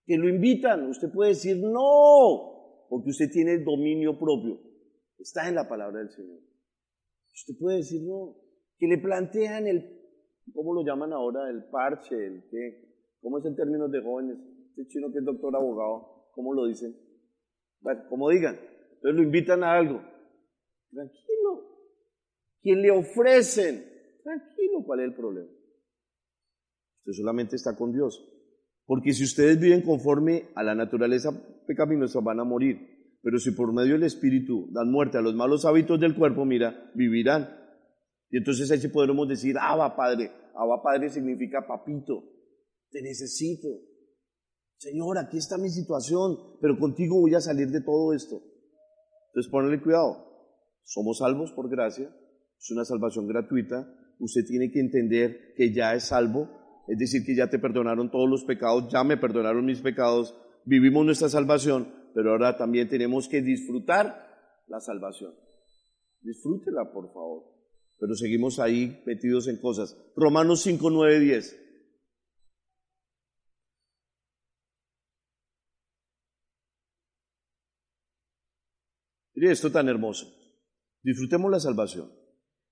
[0.06, 4.60] Que lo invitan, usted puede decir no, porque usted tiene dominio propio.
[5.18, 6.40] Está en la palabra del Señor.
[7.34, 8.36] Usted puede decir no,
[8.78, 10.02] que le plantean el,
[10.54, 11.50] ¿cómo lo llaman ahora?
[11.50, 14.38] El parche, el qué, ¿cómo es en términos de jóvenes?
[14.70, 16.96] Este chino que es doctor abogado, ¿cómo lo dicen?
[17.80, 20.02] Bueno, como digan, entonces lo invitan a algo.
[20.92, 21.32] Tranquilo.
[22.62, 23.84] Quien le ofrecen,
[24.24, 25.50] tranquilo, ¿cuál es el problema?
[27.00, 28.31] Usted solamente está con Dios.
[28.86, 31.32] Porque si ustedes viven conforme a la naturaleza
[31.68, 32.92] pecaminosa van a morir.
[33.22, 36.92] Pero si por medio del Espíritu dan muerte a los malos hábitos del cuerpo, mira,
[36.96, 37.50] vivirán.
[38.30, 40.32] Y entonces ahí sí podremos decir, Abba Padre.
[40.56, 42.24] Abba Padre significa papito,
[42.90, 43.68] te necesito.
[44.78, 48.42] Señor, aquí está mi situación, pero contigo voy a salir de todo esto.
[49.28, 50.28] Entonces ponle cuidado.
[50.84, 52.14] Somos salvos por gracia,
[52.60, 53.88] es una salvación gratuita.
[54.20, 56.50] Usted tiene que entender que ya es salvo
[56.88, 61.06] es decir, que ya te perdonaron todos los pecados, ya me perdonaron mis pecados, vivimos
[61.06, 65.34] nuestra salvación, pero ahora también tenemos que disfrutar la salvación.
[66.22, 67.44] Disfrútela, por favor.
[68.00, 69.96] Pero seguimos ahí metidos en cosas.
[70.16, 71.62] Romanos 5, 9, 10.
[79.36, 80.28] Mire esto tan hermoso.
[81.04, 82.12] Disfrutemos la salvación.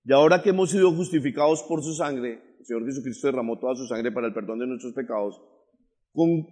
[0.04, 4.12] Y ahora que hemos sido justificados por su sangre, Señor Jesucristo derramó toda su sangre
[4.12, 5.42] para el perdón de nuestros pecados,
[6.12, 6.46] con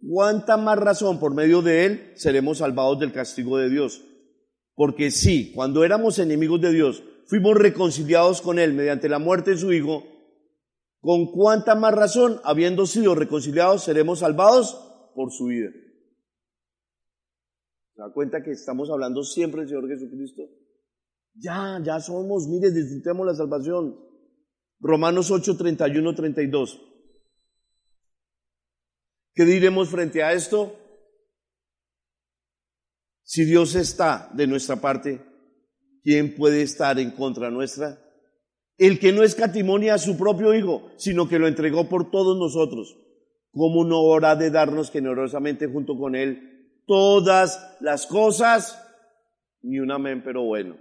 [0.00, 4.04] cuánta más razón por medio de Él seremos salvados del castigo de Dios.
[4.74, 9.58] Porque sí, cuando éramos enemigos de Dios, fuimos reconciliados con Él mediante la muerte de
[9.58, 10.04] su Hijo,
[11.00, 15.70] con cuánta más razón, habiendo sido reconciliados, seremos salvados por su vida.
[17.94, 20.42] ¿Se da cuenta que estamos hablando siempre del Señor Jesucristo?
[21.34, 23.96] Ya, ya somos, mire, disfrutemos la salvación.
[24.80, 26.80] Romanos 8, 31, 32.
[29.34, 30.78] ¿Qué diremos frente a esto?
[33.24, 35.20] Si Dios está de nuestra parte,
[36.02, 37.98] ¿quién puede estar en contra nuestra?
[38.76, 42.96] El que no escatimonia a su propio Hijo, sino que lo entregó por todos nosotros.
[43.52, 48.80] ¿Cómo no habrá de darnos generosamente junto con Él todas las cosas?
[49.62, 50.76] Ni un amén, pero bueno.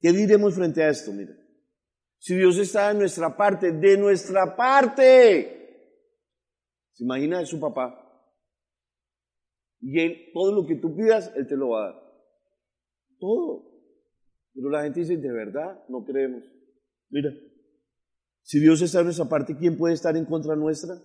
[0.00, 1.12] ¿Qué diremos frente a esto?
[1.12, 1.34] Mira,
[2.20, 5.56] si Dios está de nuestra parte, de nuestra parte.
[6.92, 7.96] ¿Se imagina de su papá?
[9.80, 12.02] Y él, todo lo que tú pidas, Él te lo va a dar.
[13.18, 13.70] Todo.
[14.52, 16.44] Pero la gente dice, de verdad, no creemos.
[17.08, 17.30] Mira,
[18.42, 21.00] si Dios está en nuestra parte, ¿quién puede estar en contra nuestra?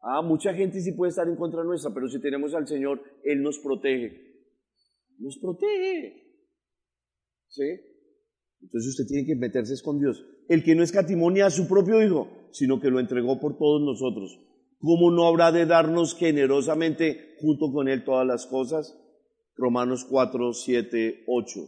[0.00, 3.42] Ah, mucha gente sí puede estar en contra nuestra, pero si tenemos al Señor, Él
[3.42, 4.22] nos protege.
[5.18, 6.22] Nos protege.
[7.48, 7.64] ¿Sí?
[8.60, 10.24] Entonces usted tiene que meterse con Dios.
[10.48, 14.38] El que no escatimonia a su propio Hijo, sino que lo entregó por todos nosotros.
[14.78, 18.98] ¿Cómo no habrá de darnos generosamente junto con Él todas las cosas?
[19.56, 21.60] Romanos 4, 7, 8.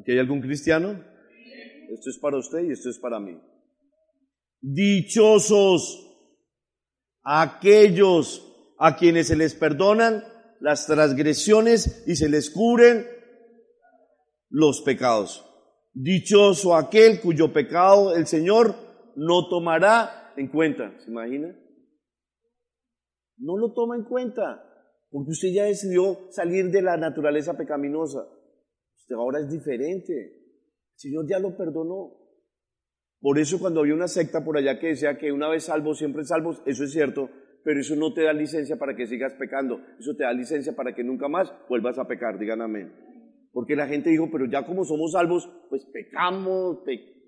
[0.00, 1.02] ¿Aquí hay algún cristiano?
[1.90, 3.38] Esto es para usted y esto es para mí.
[4.60, 6.11] Dichosos
[7.22, 8.48] aquellos
[8.78, 10.24] a quienes se les perdonan
[10.60, 13.06] las transgresiones y se les cubren
[14.48, 15.48] los pecados.
[15.92, 18.74] Dichoso aquel cuyo pecado el Señor
[19.16, 20.98] no tomará en cuenta.
[21.00, 21.54] ¿Se imagina?
[23.38, 24.62] No lo toma en cuenta,
[25.10, 28.24] porque usted ya decidió salir de la naturaleza pecaminosa.
[28.96, 30.12] Usted ahora es diferente.
[30.12, 32.21] El Señor ya lo perdonó.
[33.22, 36.24] Por eso cuando había una secta por allá que decía que una vez salvo, siempre
[36.24, 37.30] salvos, eso es cierto,
[37.62, 40.92] pero eso no te da licencia para que sigas pecando, eso te da licencia para
[40.92, 42.92] que nunca más vuelvas a pecar, digan amén.
[43.52, 46.78] Porque la gente dijo, pero ya como somos salvos, pues pecamos,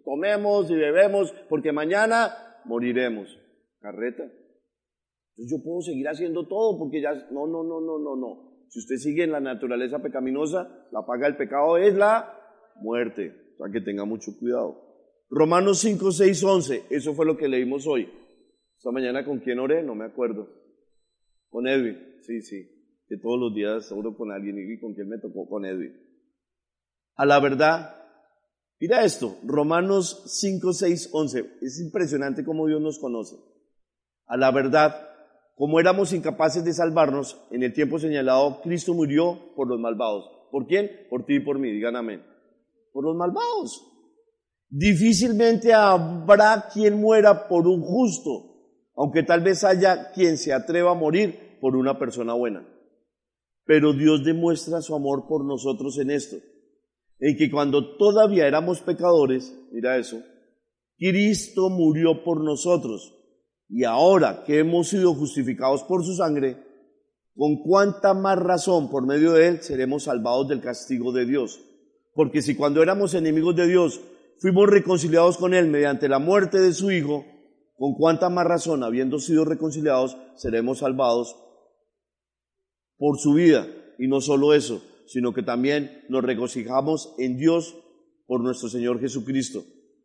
[0.03, 2.32] comemos y bebemos, porque mañana
[2.64, 3.38] moriremos.
[3.80, 4.24] Carreta.
[4.24, 8.66] Entonces yo puedo seguir haciendo todo porque ya, no, no, no, no, no, no.
[8.68, 12.36] Si usted sigue en la naturaleza pecaminosa, la paga del pecado es la
[12.76, 13.32] muerte.
[13.55, 14.84] O sea que tenga mucho cuidado.
[15.30, 18.08] Romanos 5, 6, 11, eso fue lo que leímos hoy.
[18.76, 20.48] Esta mañana con quién oré, no me acuerdo.
[21.48, 22.70] Con Edwin, sí, sí.
[23.08, 25.94] Que todos los días oro con alguien y con quién me tocó con Edwin.
[27.16, 27.96] A la verdad,
[28.80, 31.50] mira esto, Romanos 5, 6, 11.
[31.62, 33.36] Es impresionante cómo Dios nos conoce.
[34.26, 35.08] A la verdad,
[35.54, 40.28] como éramos incapaces de salvarnos, en el tiempo señalado, Cristo murió por los malvados.
[40.50, 40.90] ¿Por quién?
[41.08, 42.24] Por ti y por mí, digan amén.
[42.92, 43.93] Por los malvados.
[44.76, 50.94] Difícilmente habrá quien muera por un justo, aunque tal vez haya quien se atreva a
[50.94, 52.66] morir por una persona buena.
[53.64, 56.38] Pero Dios demuestra su amor por nosotros en esto,
[57.20, 60.20] en que cuando todavía éramos pecadores, mira eso,
[60.98, 63.14] Cristo murió por nosotros,
[63.68, 66.56] y ahora que hemos sido justificados por su sangre,
[67.36, 71.60] con cuánta más razón por medio de él seremos salvados del castigo de Dios.
[72.12, 74.00] Porque si cuando éramos enemigos de Dios
[74.45, 77.24] fuimos reconciliados con él mediante la muerte de su Hijo,
[77.78, 81.34] con cuánta más razón, habiendo sido reconciliados, seremos salvados
[82.99, 83.66] por su vida.
[83.99, 87.74] Y no solo eso, sino que también nos regocijamos en Dios
[88.26, 89.64] por nuestro Señor Jesucristo.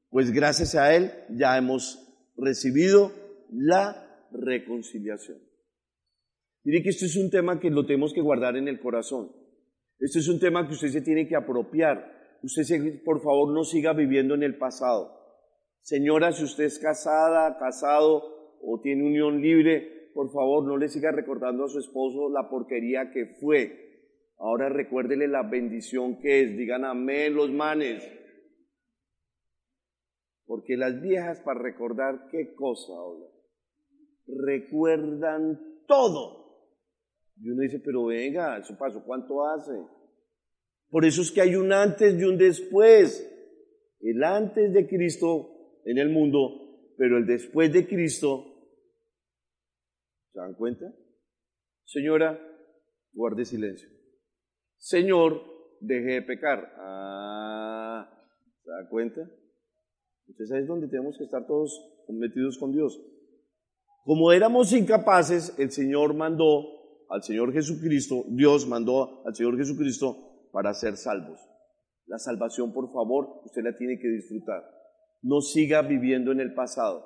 [0.09, 1.99] Pues gracias a Él ya hemos
[2.37, 3.11] recibido
[3.51, 5.39] la reconciliación.
[6.63, 9.33] Mire que esto es un tema que lo tenemos que guardar en el corazón.
[9.99, 12.18] Esto es un tema que usted se tiene que apropiar.
[12.41, 15.19] Usted, por favor, no siga viviendo en el pasado.
[15.81, 21.11] Señora, si usted es casada, casado o tiene unión libre, por favor no le siga
[21.11, 23.89] recordando a su esposo la porquería que fue.
[24.37, 26.57] Ahora recuérdele la bendición que es.
[26.57, 28.03] Digan amén los manes.
[30.45, 32.93] Porque las viejas para recordar qué cosa.
[34.27, 36.39] Recuerdan todo.
[37.41, 39.73] Y uno dice, pero venga, eso pasó, ¿cuánto hace?
[40.89, 43.25] Por eso es que hay un antes y un después.
[44.01, 48.45] El antes de Cristo en el mundo, pero el después de Cristo,
[50.31, 50.85] ¿se dan cuenta?
[51.85, 52.39] Señora,
[53.11, 53.89] guarde silencio.
[54.77, 55.41] Señor,
[55.81, 56.73] deje de pecar.
[56.77, 58.09] Ah,
[58.63, 59.21] ¿se da cuenta?
[60.27, 62.99] Entonces ahí es donde tenemos que estar todos metidos con Dios.
[64.05, 66.79] Como éramos incapaces, el Señor mandó
[67.09, 71.39] al Señor Jesucristo, Dios mandó al Señor Jesucristo para ser salvos.
[72.05, 74.63] La salvación, por favor, usted la tiene que disfrutar.
[75.21, 77.05] No siga viviendo en el pasado.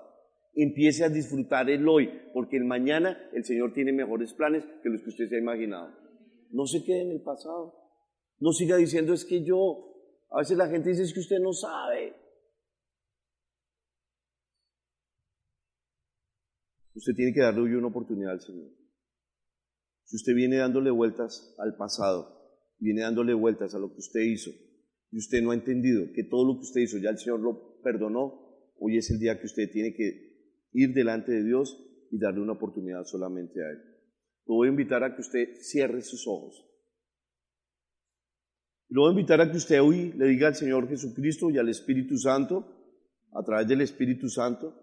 [0.56, 5.02] Empiece a disfrutar el hoy, porque el mañana el Señor tiene mejores planes que los
[5.02, 5.92] que usted se ha imaginado.
[6.52, 7.74] No se quede en el pasado.
[8.40, 9.90] No siga diciendo es que yo.
[10.30, 12.16] A veces la gente dice es que usted no sabe.
[16.96, 18.70] Usted tiene que darle hoy una oportunidad al Señor.
[20.04, 22.43] Si usted viene dándole vueltas al pasado,
[22.84, 24.52] viene dándole vueltas a lo que usted hizo,
[25.12, 27.82] y usted no ha entendido que todo lo que usted hizo ya el Señor lo
[27.82, 30.34] perdonó, hoy es el día que usted tiene que
[30.74, 31.78] ir delante de Dios
[32.12, 33.78] y darle una oportunidad solamente a Él.
[34.46, 36.68] Lo voy a invitar a que usted cierre sus ojos.
[38.90, 41.70] Lo voy a invitar a que usted hoy le diga al Señor Jesucristo y al
[41.70, 42.68] Espíritu Santo,
[43.32, 44.76] a través del Espíritu Santo,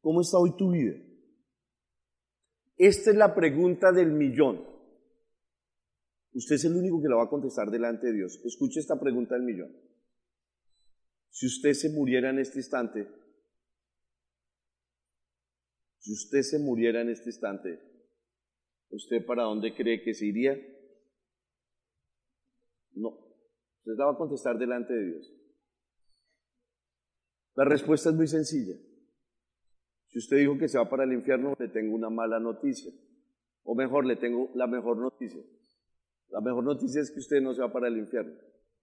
[0.00, 0.94] ¿cómo está hoy tu vida?
[2.76, 4.77] Esta es la pregunta del millón.
[6.32, 8.40] Usted es el único que la va a contestar delante de Dios.
[8.44, 9.74] Escuche esta pregunta del millón.
[11.30, 13.08] Si usted se muriera en este instante,
[15.98, 17.80] si usted se muriera en este instante,
[18.90, 20.56] ¿usted para dónde cree que se iría?
[22.92, 23.10] No.
[23.78, 25.32] Usted la va a contestar delante de Dios.
[27.54, 28.76] La respuesta es muy sencilla.
[30.06, 32.92] Si usted dijo que se va para el infierno, le tengo una mala noticia.
[33.64, 35.42] O mejor, le tengo la mejor noticia.
[36.30, 38.34] La mejor noticia es que usted no se va para el infierno,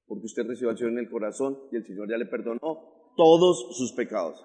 [0.08, 3.78] porque usted recibió al Señor en el corazón y el Señor ya le perdonó todos
[3.78, 4.44] sus pecados.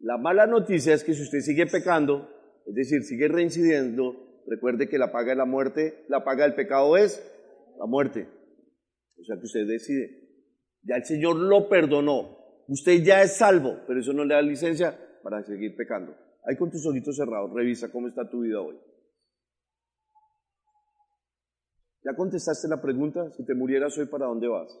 [0.00, 2.28] La mala noticia es que si usted sigue pecando,
[2.66, 6.96] es decir, sigue reincidiendo, recuerde que la paga de la muerte, la paga del pecado
[6.96, 7.22] es
[7.78, 8.28] la muerte.
[9.18, 10.22] O sea que usted decide.
[10.82, 12.38] Ya el Señor lo perdonó.
[12.66, 16.14] Usted ya es salvo, pero eso no le da licencia para seguir pecando.
[16.44, 18.76] Ahí con tus ojitos cerrados, revisa cómo está tu vida hoy.
[22.04, 23.30] ¿Ya contestaste la pregunta?
[23.36, 24.76] Si te murieras hoy, ¿para dónde vas?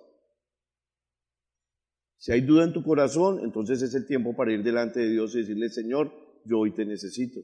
[2.16, 5.34] Si hay duda en tu corazón, entonces es el tiempo para ir delante de Dios
[5.34, 6.12] y decirle, Señor,
[6.44, 7.40] yo hoy te necesito.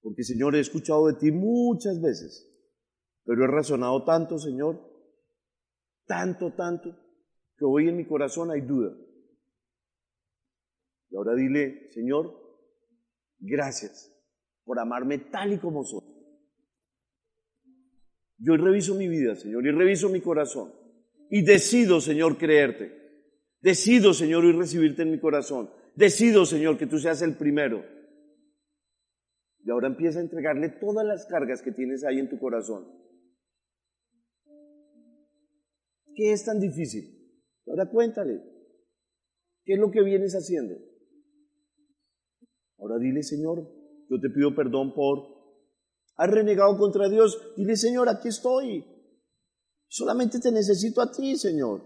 [0.00, 2.46] Porque, Señor, he escuchado de ti muchas veces,
[3.24, 4.80] pero he razonado tanto, Señor,
[6.06, 6.96] tanto, tanto,
[7.56, 8.94] que hoy en mi corazón hay duda.
[11.10, 12.32] Y ahora dile, Señor,
[13.38, 14.14] gracias
[14.64, 16.17] por amarme tal y como soy.
[18.38, 20.72] Yo reviso mi vida, Señor, y reviso mi corazón.
[21.30, 22.96] Y decido, Señor, creerte.
[23.60, 25.70] Decido, Señor, y recibirte en mi corazón.
[25.96, 27.84] Decido, Señor, que tú seas el primero.
[29.64, 32.86] Y ahora empieza a entregarle todas las cargas que tienes ahí en tu corazón.
[36.14, 37.42] ¿Qué es tan difícil?
[37.66, 38.40] Ahora cuéntale.
[39.64, 40.76] ¿Qué es lo que vienes haciendo?
[42.78, 43.68] Ahora dile, Señor,
[44.08, 45.37] yo te pido perdón por
[46.18, 48.84] has renegado contra Dios, dile, Señor, aquí estoy.
[49.86, 51.80] Solamente te necesito a ti, Señor.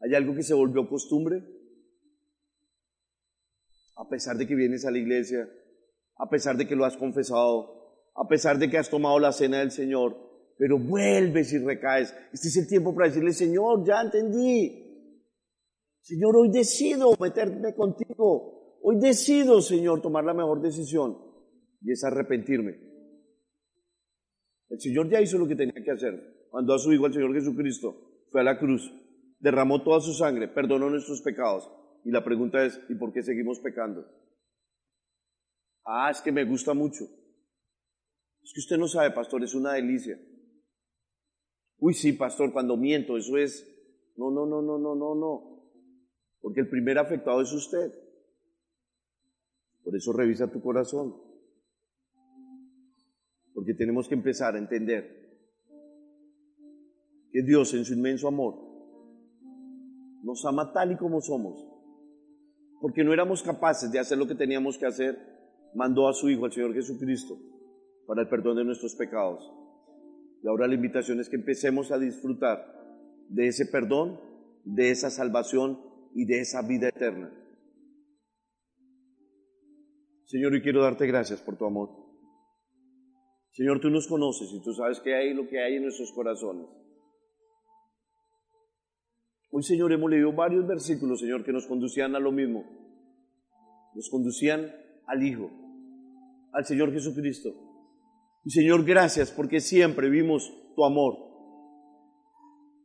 [0.00, 1.44] ¿Hay algo que se volvió costumbre?
[3.96, 5.48] A pesar de que vienes a la iglesia,
[6.16, 9.58] a pesar de que lo has confesado, a pesar de que has tomado la cena
[9.58, 10.16] del Señor,
[10.56, 12.14] pero vuelves y recaes.
[12.32, 15.20] Este es el tiempo para decirle, Señor, ya entendí.
[16.00, 18.63] Señor, hoy decido meterme contigo.
[18.86, 21.16] Hoy decido, Señor, tomar la mejor decisión
[21.80, 22.78] y es arrepentirme.
[24.68, 26.48] El Señor ya hizo lo que tenía que hacer.
[26.52, 28.92] Mandó a su Hijo, al Señor Jesucristo, fue a la cruz,
[29.38, 31.66] derramó toda su sangre, perdonó nuestros pecados.
[32.04, 34.06] Y la pregunta es, ¿y por qué seguimos pecando?
[35.86, 37.04] Ah, es que me gusta mucho.
[37.04, 40.20] Es que usted no sabe, pastor, es una delicia.
[41.78, 43.66] Uy, sí, pastor, cuando miento, eso es...
[44.16, 45.70] No, no, no, no, no, no, no.
[46.42, 48.03] Porque el primer afectado es usted.
[49.84, 51.14] Por eso revisa tu corazón.
[53.52, 55.24] Porque tenemos que empezar a entender
[57.30, 58.54] que Dios en su inmenso amor
[60.22, 61.64] nos ama tal y como somos.
[62.80, 65.18] Porque no éramos capaces de hacer lo que teníamos que hacer,
[65.74, 67.38] mandó a su Hijo, al Señor Jesucristo,
[68.06, 69.52] para el perdón de nuestros pecados.
[70.42, 72.74] Y ahora la invitación es que empecemos a disfrutar
[73.28, 74.20] de ese perdón,
[74.64, 75.78] de esa salvación
[76.14, 77.32] y de esa vida eterna.
[80.34, 81.90] Señor, y quiero darte gracias por tu amor.
[83.52, 86.66] Señor, tú nos conoces y tú sabes qué hay lo que hay en nuestros corazones.
[89.52, 92.64] Hoy, Señor, hemos leído varios versículos, Señor, que nos conducían a lo mismo.
[93.94, 94.74] Nos conducían
[95.06, 95.52] al Hijo,
[96.52, 97.50] al Señor Jesucristo.
[98.44, 101.14] Y Señor, gracias porque siempre vimos tu amor.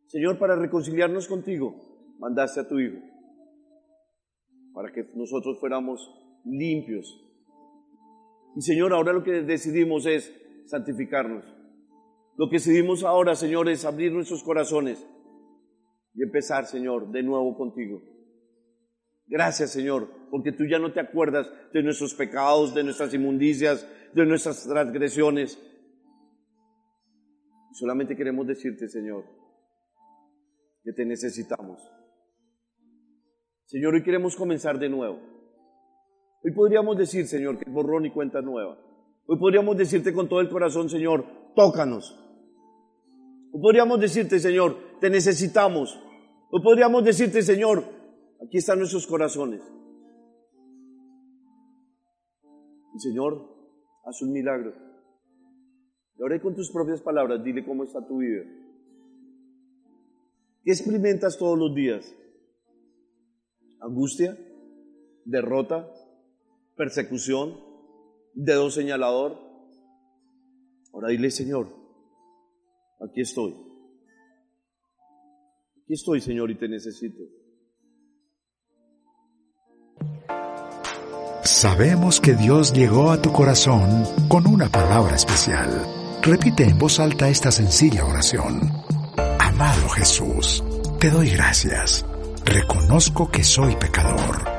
[0.06, 3.00] Señor, para reconciliarnos contigo, mandaste a tu Hijo,
[4.72, 6.00] para que nosotros fuéramos
[6.46, 7.26] limpios,
[8.60, 10.34] y Señor, ahora lo que decidimos es
[10.66, 11.46] santificarnos.
[12.36, 15.02] Lo que decidimos ahora, Señor, es abrir nuestros corazones
[16.14, 18.02] y empezar, Señor, de nuevo contigo.
[19.28, 24.26] Gracias, Señor, porque tú ya no te acuerdas de nuestros pecados, de nuestras inmundicias, de
[24.26, 25.58] nuestras transgresiones.
[27.72, 29.24] Solamente queremos decirte, Señor,
[30.84, 31.80] que te necesitamos.
[33.68, 35.39] Señor, hoy queremos comenzar de nuevo.
[36.44, 38.78] Hoy podríamos decir, Señor, que es borrón y cuenta nueva.
[39.26, 41.26] Hoy podríamos decirte con todo el corazón, Señor,
[41.56, 42.18] tócanos.
[43.52, 46.00] Hoy podríamos decirte, Señor, te necesitamos.
[46.50, 47.84] Hoy podríamos decirte, Señor,
[48.44, 49.62] aquí están nuestros corazones.
[52.96, 53.46] Y Señor,
[54.06, 54.74] haz un milagro.
[56.18, 58.44] Y ahora con tus propias palabras, dile cómo está tu vida.
[60.64, 62.14] ¿Qué experimentas todos los días?
[63.82, 64.38] ¿Angustia?
[65.26, 65.90] ¿Derrota?
[66.80, 67.60] ¿Persecución?
[68.34, 69.38] ¿Dedo señalador?
[70.94, 71.68] Ahora dile, Señor,
[73.02, 73.54] aquí estoy.
[75.84, 77.22] Aquí estoy, Señor, y te necesito.
[81.44, 85.68] Sabemos que Dios llegó a tu corazón con una palabra especial.
[86.22, 88.62] Repite en voz alta esta sencilla oración.
[89.38, 90.64] Amado Jesús,
[91.02, 92.06] te doy gracias.
[92.46, 94.59] Reconozco que soy pecador,